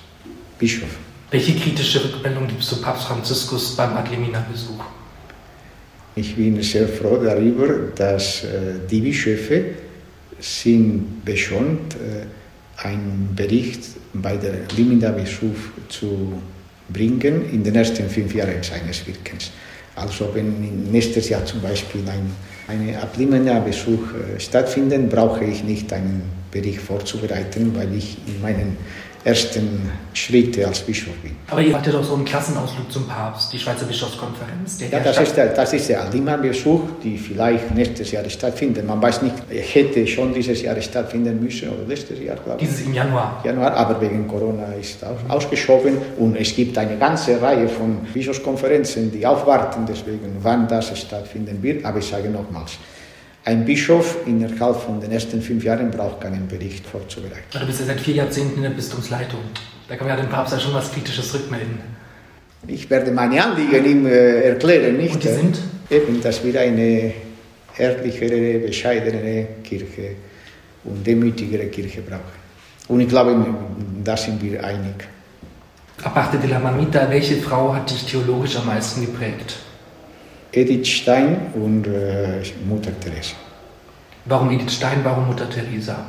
Bischof. 0.58 0.90
Welche 1.32 1.56
kritische 1.56 2.04
Rückmeldung 2.04 2.48
gibst 2.48 2.72
du 2.72 2.82
Papst 2.82 3.08
Franziskus 3.08 3.76
beim 3.76 3.98
Adlemina-Besuch? 3.98 4.84
Ich 6.16 6.36
bin 6.36 6.62
sehr 6.62 6.88
froh 6.88 7.18
darüber, 7.22 7.68
dass 7.94 8.46
äh, 8.46 8.76
die 8.90 9.02
Bischöfe 9.02 9.66
sind 10.40 11.24
beschont, 11.24 11.96
äh, 11.96 12.86
einen 12.86 13.30
Bericht 13.36 13.82
bei 14.14 14.38
der 14.38 14.54
Limina-Besuch 14.76 15.88
zu 15.90 16.34
bringen 16.90 17.50
in 17.52 17.64
den 17.64 17.76
ersten 17.76 18.10
fünf 18.10 18.34
Jahren 18.36 18.62
seines 18.62 19.06
Wirkens. 19.08 19.52
Also 19.96 20.30
wenn 20.34 20.92
nächstes 20.92 21.30
Jahr 21.30 21.46
zum 21.46 21.62
Beispiel 21.62 22.02
ein 22.10 22.32
eine 22.68 23.00
Ablimina-Besuch 23.02 24.14
äh, 24.14 24.40
stattfindet, 24.40 25.10
brauche 25.10 25.46
ich 25.46 25.64
nicht 25.64 25.92
einen 25.94 26.24
Bericht 26.52 26.80
vorzubereiten, 26.80 27.76
weil 27.76 27.94
ich 27.94 28.18
in 28.28 28.42
meinen 28.42 28.78
ersten 29.26 29.92
Schritte 30.14 30.68
als 30.68 30.82
Bischof 30.82 31.16
bin. 31.24 31.36
Aber 31.50 31.60
ihr 31.60 31.76
hattet 31.76 31.96
doch 31.96 32.04
so 32.04 32.14
einen 32.14 32.26
Klassenausflug 32.26 32.92
zum 32.92 33.08
Papst, 33.08 33.52
die 33.52 33.58
Schweizer 33.58 33.86
Bischofskonferenz. 33.88 34.80
ja, 34.80 35.00
das 35.00 35.18
ist, 35.18 35.36
der, 35.36 35.48
das 35.48 35.74
ist 35.74 35.90
der 35.90 36.04
Aldimar-Besuch, 36.04 36.82
die 37.04 37.18
vielleicht 37.18 37.74
nächstes 37.74 38.12
Jahr 38.12 38.30
stattfindet. 38.30 38.86
Man 38.86 39.02
weiß 39.02 39.24
nicht, 39.24 39.34
hätte 39.50 40.06
schon 40.06 40.32
dieses 40.32 40.62
Jahr 40.62 40.80
stattfinden 40.80 41.44
müssen 41.44 41.70
oder 41.70 41.88
letztes 41.88 42.20
Jahr, 42.20 42.36
glaube 42.36 42.62
ich. 42.62 42.70
Dieses 42.70 42.86
im 42.86 42.94
Januar. 42.94 43.42
Januar, 43.44 43.74
aber 43.74 44.00
wegen 44.00 44.28
Corona 44.28 44.74
ist 44.80 45.04
aus, 45.04 45.18
ausgeschoben 45.28 45.98
und 46.20 46.36
es 46.36 46.56
gibt 46.56 46.78
eine 46.78 46.96
ganze 46.96 47.42
Reihe 47.42 47.68
von 47.68 47.98
Bischofskonferenzen, 48.14 49.12
die 49.12 49.26
aufwarten, 49.26 49.88
deswegen, 49.88 50.38
wann 50.44 50.68
das 50.68 50.96
stattfinden 50.96 51.64
wird. 51.64 51.84
Aber 51.84 51.98
ich 51.98 52.06
sage 52.06 52.30
nochmals, 52.30 52.74
ein 53.46 53.64
Bischof 53.64 54.18
innerhalb 54.26 54.78
von 54.82 55.00
den 55.00 55.12
ersten 55.12 55.42
fünf 55.42 55.64
Jahren 55.64 55.92
braucht 55.92 56.22
keinen 56.22 56.48
Bericht 56.48 56.86
vorzubereiten. 56.86 57.44
Du 57.52 57.66
bist 57.66 57.80
ja 57.80 57.86
seit 57.86 58.02
vier 58.02 58.16
Jahrzehnten 58.16 58.58
in 58.58 58.64
der 58.64 58.72
Bistumsleitung. 58.72 59.40
Da 59.88 59.96
kann 59.96 60.08
man 60.08 60.18
ja 60.18 60.24
dem 60.24 60.32
Papst 60.32 60.54
ja 60.54 60.60
schon 60.60 60.74
was 60.74 60.92
Kritisches 60.92 61.32
rückmelden. 61.34 61.78
Ich 62.68 62.90
werde 62.90 63.12
meine 63.12 63.44
Anliegen 63.44 63.86
ihm 63.86 64.06
äh, 64.08 64.42
erklären, 64.50 64.98
nicht? 64.98 65.14
Und 65.14 65.24
die 65.24 65.28
sind? 65.28 65.60
Eben, 65.92 66.20
dass 66.22 66.44
wir 66.44 66.60
eine 66.60 67.14
ehrlichere, 67.78 68.60
bescheidenere 68.66 69.48
Kirche 69.64 70.16
und 70.84 71.06
demütigere 71.06 71.66
Kirche 71.68 72.02
brauchen. 72.02 72.46
Und 72.88 73.02
ich 73.02 73.08
glaube, 73.08 73.36
da 74.04 74.18
sind 74.18 74.42
wir 74.42 74.64
einig. 74.64 75.08
Aparte 76.04 76.38
de 76.38 76.50
la 76.50 76.60
Mamita, 76.60 77.08
welche 77.10 77.36
Frau 77.38 77.74
hat 77.76 77.92
dich 77.92 78.06
theologisch 78.06 78.58
am 78.58 78.66
meisten 78.66 79.02
geprägt? 79.02 79.58
Edith 80.56 80.88
Stein 80.88 81.52
und 81.54 81.86
äh, 81.86 82.42
Mutter 82.68 82.92
Teresa. 83.02 83.36
Warum 84.24 84.50
Edith 84.52 84.74
Stein, 84.74 85.00
warum 85.04 85.28
Mutter 85.28 85.50
Teresa? 85.50 86.06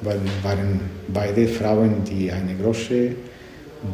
Weil 0.00 0.18
waren 0.42 0.80
beide 1.08 1.46
Frauen, 1.46 2.02
die 2.04 2.32
eine 2.32 2.56
große 2.56 3.12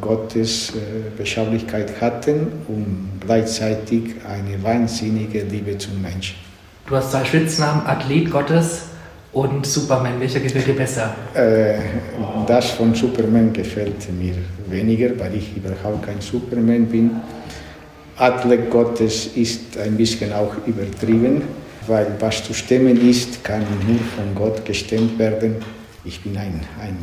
Gottesbeschaulichkeit 0.01 2.01
hatten 2.01 2.47
und 2.69 3.21
gleichzeitig 3.21 4.15
eine 4.27 4.63
wahnsinnige 4.63 5.43
Liebe 5.43 5.77
zum 5.77 6.01
Menschen. 6.01 6.37
Du 6.87 6.97
hast 6.97 7.11
zwei 7.11 7.27
Spitznamen, 7.27 7.87
Athlet 7.87 8.31
Gottes 8.31 8.85
und 9.33 9.67
Superman. 9.67 10.19
Welcher 10.19 10.41
gefällt 10.41 10.69
dir 10.69 10.75
besser? 10.75 11.15
Äh, 11.35 11.75
das 12.47 12.71
von 12.71 12.95
Superman 12.95 13.53
gefällt 13.53 14.11
mir 14.19 14.37
weniger, 14.69 15.11
weil 15.19 15.35
ich 15.35 15.55
überhaupt 15.55 16.07
kein 16.07 16.19
Superman 16.21 16.87
bin. 16.87 17.11
Athlet 18.19 18.71
Gottes 18.71 19.27
ist 19.35 19.77
ein 19.77 19.97
bisschen 19.97 20.33
auch 20.33 20.55
übertrieben, 20.67 21.43
weil 21.87 22.17
was 22.19 22.43
zu 22.43 22.55
stemmen 22.55 23.09
ist, 23.09 23.45
kann 23.45 23.63
nur 23.87 23.99
von 23.99 24.35
Gott 24.35 24.65
gestemmt 24.65 25.19
werden. 25.19 25.57
Ich 26.05 26.23
bin 26.23 26.37
ein, 26.39 26.61
ein 26.81 26.97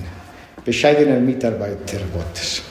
bescheidener 0.65 1.19
Mitarbeiter 1.19 1.97
Gottes. 2.13 2.63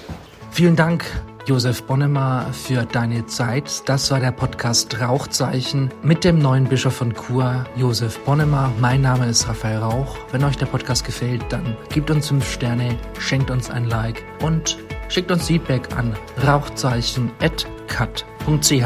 Vielen 0.50 0.74
Dank, 0.74 1.04
Josef 1.46 1.84
Bonnemar, 1.84 2.52
für 2.52 2.84
deine 2.84 3.26
Zeit. 3.26 3.82
Das 3.86 4.10
war 4.10 4.18
der 4.18 4.32
Podcast 4.32 5.00
Rauchzeichen 5.00 5.90
mit 6.02 6.24
dem 6.24 6.40
neuen 6.40 6.64
Bischof 6.64 6.94
von 6.94 7.14
Chur, 7.14 7.64
Josef 7.76 8.18
Bonnemar. 8.20 8.72
Mein 8.80 9.02
Name 9.02 9.28
ist 9.28 9.48
Raphael 9.48 9.78
Rauch. 9.78 10.16
Wenn 10.32 10.42
euch 10.42 10.56
der 10.56 10.66
Podcast 10.66 11.04
gefällt, 11.04 11.44
dann 11.48 11.76
gebt 11.90 12.10
uns 12.10 12.28
5 12.28 12.50
Sterne, 12.50 12.98
schenkt 13.20 13.52
uns 13.52 13.70
ein 13.70 13.84
Like 13.84 14.24
und 14.42 14.78
schickt 15.12 15.30
uns 15.30 15.46
Feedback 15.46 15.88
an 15.96 16.16
rauchzeichen.cat.ch. 16.46 18.84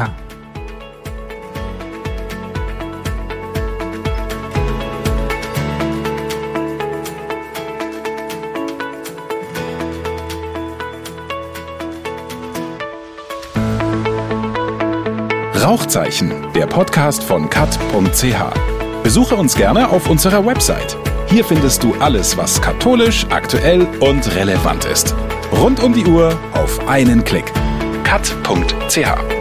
Rauchzeichen, 15.63 16.51
der 16.53 16.67
Podcast 16.67 17.23
von 17.23 17.49
kat.ch. 17.49 18.35
Besuche 19.03 19.35
uns 19.35 19.55
gerne 19.55 19.89
auf 19.89 20.09
unserer 20.09 20.45
Website. 20.45 20.97
Hier 21.27 21.45
findest 21.45 21.83
du 21.83 21.93
alles, 21.99 22.37
was 22.37 22.61
katholisch, 22.61 23.25
aktuell 23.29 23.85
und 23.99 24.33
relevant 24.35 24.85
ist. 24.85 25.13
Rund 25.51 25.81
um 25.81 25.93
die 25.93 26.05
Uhr 26.05 26.37
auf 26.53 26.87
einen 26.87 27.23
Klick. 27.23 27.51
kat.ch 28.03 29.36